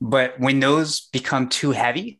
But 0.00 0.38
when 0.38 0.60
those 0.60 1.00
become 1.12 1.48
too 1.48 1.72
heavy, 1.72 2.18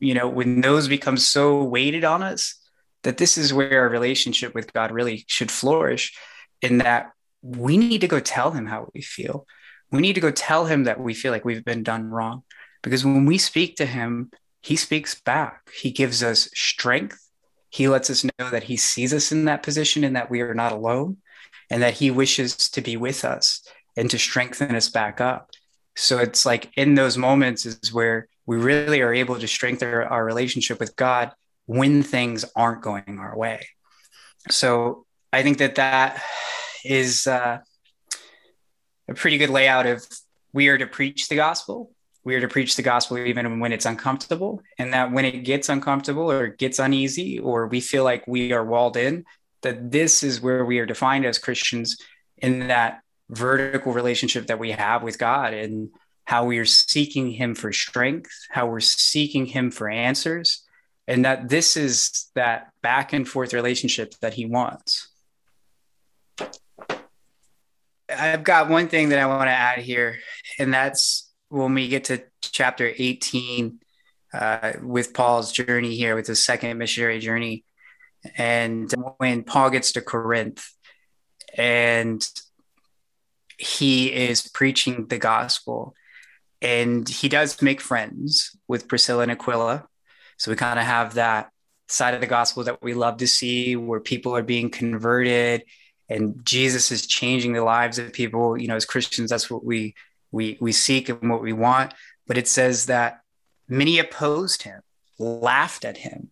you 0.00 0.14
know, 0.14 0.28
when 0.28 0.60
those 0.60 0.88
become 0.88 1.16
so 1.16 1.62
weighted 1.62 2.04
on 2.04 2.22
us, 2.22 2.58
that 3.02 3.18
this 3.18 3.38
is 3.38 3.54
where 3.54 3.82
our 3.82 3.88
relationship 3.88 4.54
with 4.54 4.72
God 4.72 4.90
really 4.90 5.24
should 5.28 5.50
flourish 5.50 6.18
in 6.60 6.78
that 6.78 7.12
we 7.42 7.76
need 7.76 8.00
to 8.00 8.08
go 8.08 8.18
tell 8.18 8.50
him 8.50 8.66
how 8.66 8.88
we 8.94 9.00
feel. 9.00 9.46
We 9.90 10.00
need 10.00 10.14
to 10.14 10.20
go 10.20 10.30
tell 10.30 10.66
him 10.66 10.84
that 10.84 11.00
we 11.00 11.14
feel 11.14 11.32
like 11.32 11.44
we've 11.44 11.64
been 11.64 11.82
done 11.82 12.10
wrong. 12.10 12.42
Because 12.82 13.04
when 13.04 13.26
we 13.26 13.38
speak 13.38 13.76
to 13.76 13.86
him, 13.86 14.30
he 14.62 14.76
speaks 14.76 15.20
back. 15.20 15.70
He 15.80 15.90
gives 15.90 16.22
us 16.22 16.48
strength. 16.54 17.18
He 17.70 17.88
lets 17.88 18.10
us 18.10 18.24
know 18.24 18.50
that 18.50 18.64
he 18.64 18.76
sees 18.76 19.12
us 19.12 19.32
in 19.32 19.44
that 19.44 19.62
position 19.62 20.04
and 20.04 20.16
that 20.16 20.30
we 20.30 20.40
are 20.40 20.54
not 20.54 20.72
alone 20.72 21.18
and 21.70 21.82
that 21.82 21.94
he 21.94 22.10
wishes 22.10 22.56
to 22.70 22.80
be 22.80 22.96
with 22.96 23.24
us 23.24 23.62
and 23.96 24.10
to 24.10 24.18
strengthen 24.18 24.74
us 24.74 24.88
back 24.88 25.20
up. 25.20 25.50
So 25.96 26.18
it's 26.18 26.44
like 26.44 26.70
in 26.76 26.94
those 26.94 27.16
moments 27.16 27.64
is 27.64 27.92
where 27.92 28.28
we 28.44 28.56
really 28.56 29.00
are 29.00 29.14
able 29.14 29.38
to 29.38 29.48
strengthen 29.48 29.88
our, 29.88 30.24
relationship 30.24 30.78
with 30.78 30.94
God 30.94 31.32
when 31.66 32.02
things 32.02 32.44
aren't 32.54 32.82
going 32.82 33.18
our 33.18 33.36
way. 33.36 33.66
So 34.50 35.06
I 35.32 35.42
think 35.42 35.58
that 35.58 35.74
that 35.76 36.22
is 36.84 37.26
uh, 37.26 37.58
a 39.08 39.14
pretty 39.14 39.38
good 39.38 39.50
layout 39.50 39.86
of 39.86 40.06
we 40.52 40.68
are 40.68 40.78
to 40.78 40.86
preach 40.86 41.28
the 41.28 41.36
gospel. 41.36 41.90
We 42.24 42.34
are 42.34 42.40
to 42.40 42.48
preach 42.48 42.74
the 42.74 42.82
gospel 42.82 43.18
even 43.18 43.60
when 43.60 43.72
it's 43.72 43.86
uncomfortable, 43.86 44.60
and 44.78 44.92
that 44.92 45.12
when 45.12 45.24
it 45.24 45.44
gets 45.44 45.68
uncomfortable 45.68 46.30
or 46.30 46.48
gets 46.48 46.80
uneasy, 46.80 47.38
or 47.38 47.68
we 47.68 47.80
feel 47.80 48.02
like 48.02 48.26
we 48.26 48.52
are 48.52 48.64
walled 48.64 48.96
in, 48.96 49.24
that 49.62 49.92
this 49.92 50.22
is 50.22 50.40
where 50.40 50.64
we 50.64 50.80
are 50.80 50.86
defined 50.86 51.24
as 51.24 51.38
Christians 51.38 51.96
in 52.38 52.68
that 52.68 53.00
vertical 53.30 53.92
relationship 53.92 54.48
that 54.48 54.58
we 54.58 54.72
have 54.72 55.02
with 55.02 55.18
God 55.18 55.54
and 55.54 55.90
how 56.24 56.44
we 56.44 56.58
are 56.58 56.64
seeking 56.64 57.30
him 57.30 57.54
for 57.54 57.72
strength, 57.72 58.30
how 58.50 58.66
we're 58.66 58.80
seeking 58.80 59.46
him 59.46 59.70
for 59.70 59.88
answers, 59.88 60.64
and 61.06 61.24
that 61.24 61.48
this 61.48 61.76
is 61.76 62.26
that 62.34 62.72
back 62.82 63.12
and 63.12 63.28
forth 63.28 63.52
relationship 63.52 64.14
that 64.20 64.34
he 64.34 64.46
wants. 64.46 65.08
I've 68.18 68.44
got 68.44 68.68
one 68.68 68.88
thing 68.88 69.10
that 69.10 69.18
I 69.18 69.26
want 69.26 69.48
to 69.48 69.52
add 69.52 69.78
here, 69.78 70.18
and 70.58 70.72
that's 70.72 71.30
when 71.48 71.74
we 71.74 71.88
get 71.88 72.04
to 72.04 72.22
chapter 72.42 72.92
18 72.96 73.78
uh, 74.32 74.72
with 74.82 75.14
Paul's 75.14 75.52
journey 75.52 75.94
here, 75.96 76.14
with 76.14 76.26
his 76.26 76.44
second 76.44 76.76
missionary 76.78 77.18
journey. 77.18 77.64
And 78.36 78.92
when 79.18 79.44
Paul 79.44 79.70
gets 79.70 79.92
to 79.92 80.00
Corinth 80.00 80.66
and 81.56 82.28
he 83.58 84.12
is 84.12 84.48
preaching 84.48 85.06
the 85.06 85.18
gospel, 85.18 85.94
and 86.60 87.08
he 87.08 87.28
does 87.28 87.62
make 87.62 87.80
friends 87.80 88.56
with 88.66 88.88
Priscilla 88.88 89.22
and 89.22 89.32
Aquila. 89.32 89.86
So 90.38 90.50
we 90.50 90.56
kind 90.56 90.78
of 90.78 90.84
have 90.84 91.14
that 91.14 91.50
side 91.88 92.14
of 92.14 92.20
the 92.20 92.26
gospel 92.26 92.64
that 92.64 92.82
we 92.82 92.94
love 92.94 93.18
to 93.18 93.28
see 93.28 93.76
where 93.76 94.00
people 94.00 94.34
are 94.34 94.42
being 94.42 94.70
converted 94.70 95.62
and 96.08 96.44
Jesus 96.44 96.92
is 96.92 97.06
changing 97.06 97.52
the 97.52 97.64
lives 97.64 97.98
of 97.98 98.12
people. 98.12 98.60
You 98.60 98.68
know, 98.68 98.76
as 98.76 98.84
Christians, 98.84 99.30
that's 99.30 99.50
what 99.50 99.64
we 99.64 99.94
we 100.30 100.58
we 100.60 100.72
seek 100.72 101.08
and 101.08 101.30
what 101.30 101.42
we 101.42 101.52
want. 101.52 101.94
But 102.26 102.38
it 102.38 102.48
says 102.48 102.86
that 102.86 103.20
many 103.68 103.98
opposed 103.98 104.62
him, 104.62 104.80
laughed 105.18 105.84
at 105.84 105.98
him. 105.98 106.30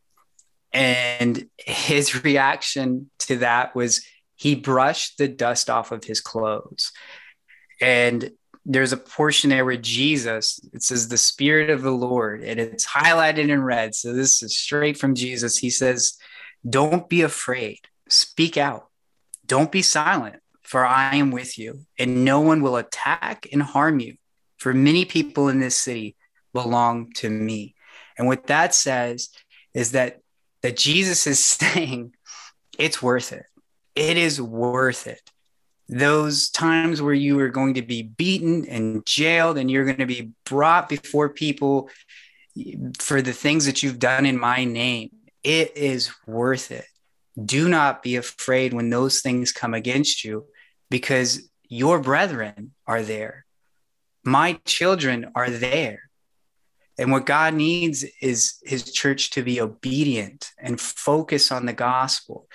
And 0.72 1.48
his 1.58 2.24
reaction 2.24 3.10
to 3.20 3.36
that 3.38 3.74
was 3.74 4.04
he 4.36 4.54
brushed 4.54 5.18
the 5.18 5.28
dust 5.28 5.70
off 5.70 5.92
of 5.92 6.04
his 6.04 6.20
clothes. 6.20 6.92
And 7.80 8.32
there's 8.66 8.92
a 8.92 8.96
portion 8.96 9.50
there 9.50 9.64
where 9.64 9.76
Jesus, 9.76 10.58
it 10.72 10.82
says 10.82 11.08
the 11.08 11.18
Spirit 11.18 11.70
of 11.70 11.82
the 11.82 11.90
Lord, 11.90 12.42
and 12.42 12.58
it's 12.58 12.86
highlighted 12.86 13.50
in 13.50 13.62
red. 13.62 13.94
So 13.94 14.12
this 14.12 14.42
is 14.42 14.56
straight 14.56 14.96
from 14.96 15.14
Jesus. 15.14 15.58
He 15.58 15.70
says, 15.70 16.16
Don't 16.68 17.08
be 17.08 17.22
afraid, 17.22 17.80
speak 18.08 18.56
out, 18.56 18.88
don't 19.46 19.72
be 19.72 19.82
silent, 19.82 20.36
for 20.62 20.86
I 20.86 21.16
am 21.16 21.30
with 21.30 21.58
you, 21.58 21.80
and 21.98 22.24
no 22.24 22.40
one 22.40 22.62
will 22.62 22.76
attack 22.76 23.46
and 23.52 23.62
harm 23.62 24.00
you. 24.00 24.16
For 24.58 24.72
many 24.72 25.04
people 25.04 25.48
in 25.48 25.60
this 25.60 25.76
city 25.76 26.16
belong 26.52 27.12
to 27.16 27.28
me. 27.28 27.74
And 28.16 28.26
what 28.26 28.46
that 28.46 28.74
says 28.74 29.30
is 29.74 29.92
that 29.92 30.20
that 30.62 30.76
Jesus 30.76 31.26
is 31.26 31.44
saying 31.44 32.14
it's 32.78 33.02
worth 33.02 33.32
it. 33.32 33.44
It 33.94 34.16
is 34.16 34.40
worth 34.40 35.06
it 35.06 35.20
those 35.88 36.48
times 36.48 37.02
where 37.02 37.14
you 37.14 37.38
are 37.40 37.48
going 37.48 37.74
to 37.74 37.82
be 37.82 38.02
beaten 38.02 38.66
and 38.66 39.04
jailed 39.04 39.58
and 39.58 39.70
you're 39.70 39.84
going 39.84 39.98
to 39.98 40.06
be 40.06 40.30
brought 40.44 40.88
before 40.88 41.28
people 41.28 41.90
for 42.98 43.20
the 43.20 43.32
things 43.32 43.66
that 43.66 43.82
you've 43.82 43.98
done 43.98 44.26
in 44.26 44.38
my 44.38 44.64
name, 44.64 45.10
it 45.42 45.76
is 45.76 46.10
worth 46.26 46.70
it. 46.70 46.86
Do 47.42 47.68
not 47.68 48.02
be 48.02 48.16
afraid 48.16 48.72
when 48.72 48.90
those 48.90 49.20
things 49.20 49.52
come 49.52 49.74
against 49.74 50.24
you 50.24 50.46
because 50.90 51.48
your 51.68 52.00
brethren 52.00 52.72
are 52.86 53.02
there. 53.02 53.46
My 54.24 54.60
children 54.64 55.32
are 55.34 55.50
there. 55.50 56.02
And 56.96 57.10
what 57.10 57.26
God 57.26 57.54
needs 57.54 58.04
is 58.22 58.54
his 58.62 58.92
church 58.92 59.30
to 59.30 59.42
be 59.42 59.60
obedient 59.60 60.52
and 60.58 60.80
focus 60.80 61.50
on 61.50 61.66
the 61.66 61.72
gospel 61.72 62.46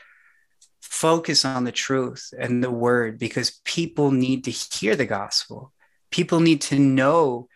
focus 0.89 1.45
on 1.45 1.63
the 1.63 1.71
truth 1.71 2.33
and 2.37 2.63
the 2.63 2.71
word 2.71 3.19
because 3.19 3.61
people 3.63 4.11
need 4.11 4.43
to 4.43 4.51
hear 4.51 4.95
the 4.95 5.05
gospel. 5.05 5.71
People 6.11 6.39
need 6.39 6.61
to 6.61 6.79
know 6.79 7.47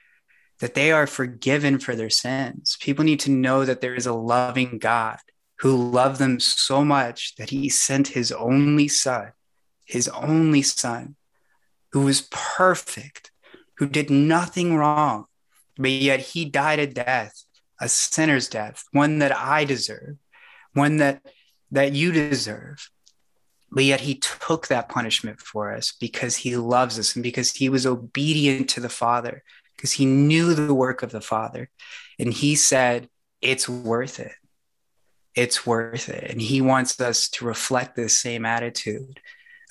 that 0.60 0.76
they 0.76 0.92
are 0.92 1.08
forgiven 1.08 1.80
for 1.80 1.96
their 1.96 2.12
sins. 2.12 2.78
People 2.80 3.04
need 3.04 3.20
to 3.22 3.32
know 3.32 3.66
that 3.66 3.82
there 3.82 3.96
is 3.96 4.06
a 4.06 4.14
loving 4.14 4.78
God 4.78 5.18
who 5.64 5.76
loved 5.76 6.20
them 6.20 6.40
so 6.40 6.84
much 6.86 7.36
that 7.38 7.50
he 7.50 7.70
sent 7.70 8.10
his 8.10 8.32
only 8.32 8.88
son, 8.88 9.32
his 9.86 10.08
only 10.10 10.62
son, 10.62 11.16
who 11.92 12.02
was 12.02 12.28
perfect, 12.30 13.32
who 13.78 13.88
did 13.88 14.10
nothing 14.10 14.76
wrong, 14.76 15.26
but 15.78 15.90
yet 15.90 16.20
he 16.20 16.46
died 16.46 16.80
a 16.80 16.88
death, 16.88 17.44
a 17.82 17.90
sinner's 17.90 18.48
death, 18.48 18.84
one 18.92 19.20
that 19.20 19.36
I 19.36 19.66
deserve, 19.66 20.18
one 20.74 20.98
that 20.98 21.22
that 21.72 21.94
you 21.94 22.12
deserve 22.12 22.88
but 23.74 23.84
yet 23.84 24.02
he 24.02 24.16
took 24.16 24.68
that 24.68 24.88
punishment 24.88 25.40
for 25.40 25.74
us 25.74 25.94
because 26.00 26.36
he 26.36 26.56
loves 26.56 27.00
us 27.00 27.16
and 27.16 27.24
because 27.24 27.52
he 27.52 27.70
was 27.70 27.88
obedient 27.88 28.70
to 28.70 28.80
the 28.80 28.88
Father, 28.88 29.44
because 29.76 29.94
he 29.94 30.06
knew 30.06 30.54
the 30.54 30.76
work 30.76 31.02
of 31.02 31.12
the 31.12 31.22
Father. 31.22 31.72
And 32.20 32.32
he 32.32 32.56
said, 32.56 33.10
It's 33.42 33.68
worth 33.68 34.20
it. 34.20 34.34
It's 35.36 35.66
worth 35.66 36.10
it. 36.10 36.30
And 36.30 36.42
he 36.42 36.62
wants 36.62 37.00
us 37.00 37.30
to 37.30 37.46
reflect 37.46 37.96
this 37.96 38.20
same 38.20 38.46
attitude 38.46 39.20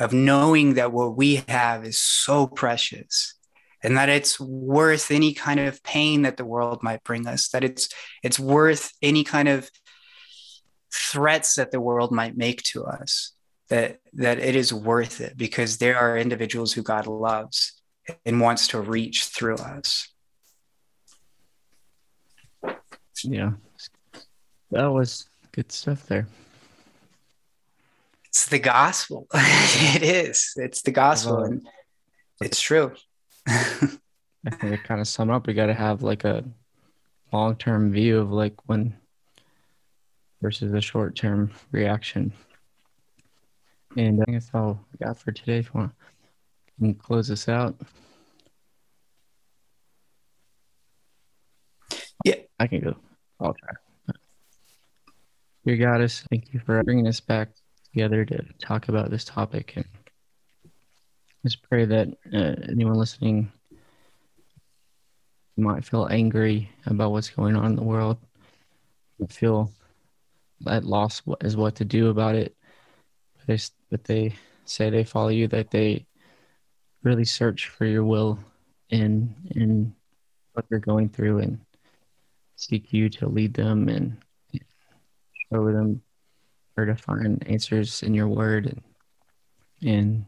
of 0.01 0.13
knowing 0.13 0.75
that 0.75 0.93
what 0.93 1.17
we 1.17 1.45
have 1.49 1.85
is 1.85 1.99
so 1.99 2.47
precious 2.47 3.35
and 3.83 3.97
that 3.97 4.09
it's 4.09 4.41
worth 4.41 5.11
any 5.11 5.33
kind 5.35 5.61
of 5.61 5.83
pain 5.83 6.23
that 6.23 6.37
the 6.37 6.45
world 6.45 6.83
might 6.83 7.05
bring 7.05 7.27
us 7.27 7.49
that 7.49 7.63
it's 7.63 7.89
it's 8.23 8.39
worth 8.39 8.93
any 9.03 9.23
kind 9.23 9.49
of 9.49 9.71
threats 10.93 11.57
that 11.57 11.71
the 11.71 11.81
world 11.81 12.11
might 12.11 12.37
make 12.37 12.63
to 12.63 12.85
us 12.85 13.33
that 13.69 14.01
that 14.13 14.39
it 14.39 14.55
is 14.57 14.73
worth 14.73 15.21
it 15.21 15.37
because 15.37 15.79
there 15.79 15.97
are 15.97 16.19
individuals 16.19 16.73
who 16.73 16.83
God 16.83 17.07
loves 17.07 17.81
and 18.27 18.41
wants 18.41 18.69
to 18.69 18.81
reach 18.81 19.25
through 19.25 19.57
us. 19.57 20.09
Yeah. 23.25 23.53
That 24.71 24.87
was 24.87 25.27
good 25.53 25.71
stuff 25.71 26.07
there. 26.07 26.27
It's 28.27 28.47
the 28.47 28.59
gospel. 28.59 29.27
it 29.35 30.03
is. 30.03 30.55
It's 30.57 30.83
the 30.83 30.91
gospel. 30.91 31.45
And 31.45 31.69
it's 32.41 32.61
true. 32.61 32.93
I 33.47 34.51
think 34.51 34.73
it 34.73 34.85
kind 34.85 35.01
of 35.01 35.07
sum 35.07 35.31
up. 35.31 35.47
We 35.47 35.55
got 35.55 35.67
to 35.67 35.75
have 35.75 36.03
like 36.03 36.25
a 36.25 36.43
long 37.33 37.57
term 37.57 37.93
view 37.93 38.19
of 38.19 38.33
like 38.33 38.55
when 38.67 38.97
versus 40.41 40.73
a 40.73 40.81
short 40.81 41.15
term 41.15 41.51
reaction. 41.71 42.33
And 43.97 44.23
I 44.23 44.25
think 44.25 44.37
that's 44.37 44.51
all 44.55 44.81
we 44.93 45.05
got 45.05 45.19
for 45.19 45.33
today. 45.33 45.59
If 45.59 45.67
you 45.67 45.81
want 45.81 45.93
to 46.81 46.95
close 46.95 47.29
this 47.29 47.49
out. 47.49 47.77
Yeah. 52.25 52.37
I 52.59 52.67
can 52.67 52.81
go. 52.81 52.97
I'll 53.41 53.55
try. 53.55 53.92
Dear 55.65 55.77
Goddess, 55.77 56.25
thank 56.29 56.53
you 56.53 56.59
for 56.59 56.83
bringing 56.83 57.07
us 57.07 57.21
back 57.21 57.51
together 57.93 58.25
to 58.25 58.45
talk 58.59 58.89
about 58.89 59.11
this 59.11 59.25
topic. 59.25 59.75
And 59.77 59.85
just 61.45 61.63
pray 61.63 61.85
that 61.85 62.09
uh, 62.35 62.57
anyone 62.69 62.95
listening 62.95 63.53
might 65.57 65.85
feel 65.85 66.09
angry 66.11 66.69
about 66.87 67.13
what's 67.13 67.31
going 67.31 67.55
on 67.55 67.67
in 67.67 67.77
the 67.77 67.83
world, 67.85 68.19
feel 69.29 69.71
at 70.67 70.83
loss 70.83 71.23
as 71.43 71.57
what 71.57 71.77
to 71.77 71.85
do 71.85 72.09
about 72.09 72.35
it. 72.35 72.57
But 73.37 73.47
they, 73.47 73.65
but 73.89 74.03
they 74.03 74.35
say 74.65 74.91
they 74.91 75.05
follow 75.05 75.29
you, 75.29 75.47
that 75.47 75.71
they 75.71 76.07
really 77.05 77.25
search 77.25 77.69
for 77.69 77.85
your 77.85 78.03
will 78.03 78.37
in 78.91 79.33
in 79.55 79.95
what 80.55 80.65
they're 80.69 80.81
going 80.81 81.09
through 81.09 81.39
and 81.39 81.61
seek 82.57 82.93
you 82.93 83.09
to 83.11 83.29
lead 83.29 83.55
them 83.55 83.89
and 83.89 84.17
show 85.53 85.73
them 85.73 86.01
where 86.75 86.87
to 86.87 86.97
find 86.97 87.47
answers 87.49 88.03
in 88.03 88.15
your 88.15 88.29
word 88.29 88.67
and, 88.67 88.83
and 89.83 90.25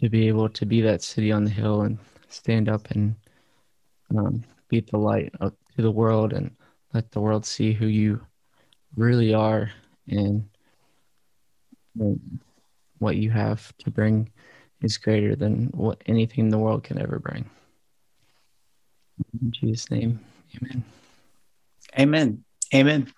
to 0.00 0.08
be 0.08 0.28
able 0.28 0.48
to 0.48 0.66
be 0.66 0.80
that 0.82 1.02
city 1.02 1.32
on 1.32 1.44
the 1.44 1.50
hill 1.50 1.82
and 1.82 1.98
stand 2.28 2.68
up 2.68 2.90
and 2.90 3.14
um, 4.16 4.44
be 4.68 4.80
the 4.80 4.98
light 4.98 5.32
to 5.40 5.82
the 5.82 5.90
world 5.90 6.32
and 6.32 6.54
let 6.92 7.10
the 7.10 7.20
world 7.20 7.46
see 7.46 7.72
who 7.72 7.86
you 7.86 8.20
really 8.96 9.32
are 9.32 9.70
and, 10.08 10.46
and 11.98 12.40
what 12.98 13.16
you 13.16 13.30
have 13.30 13.72
to 13.78 13.90
bring 13.90 14.30
is 14.82 14.98
greater 14.98 15.34
than 15.34 15.66
what 15.68 16.02
anything 16.06 16.48
the 16.48 16.58
world 16.58 16.82
can 16.82 16.98
ever 16.98 17.18
bring. 17.18 17.48
In 19.40 19.52
Jesus' 19.52 19.90
name, 19.90 20.20
amen. 20.56 20.84
Amen. 21.98 22.44
Amen. 22.74 23.12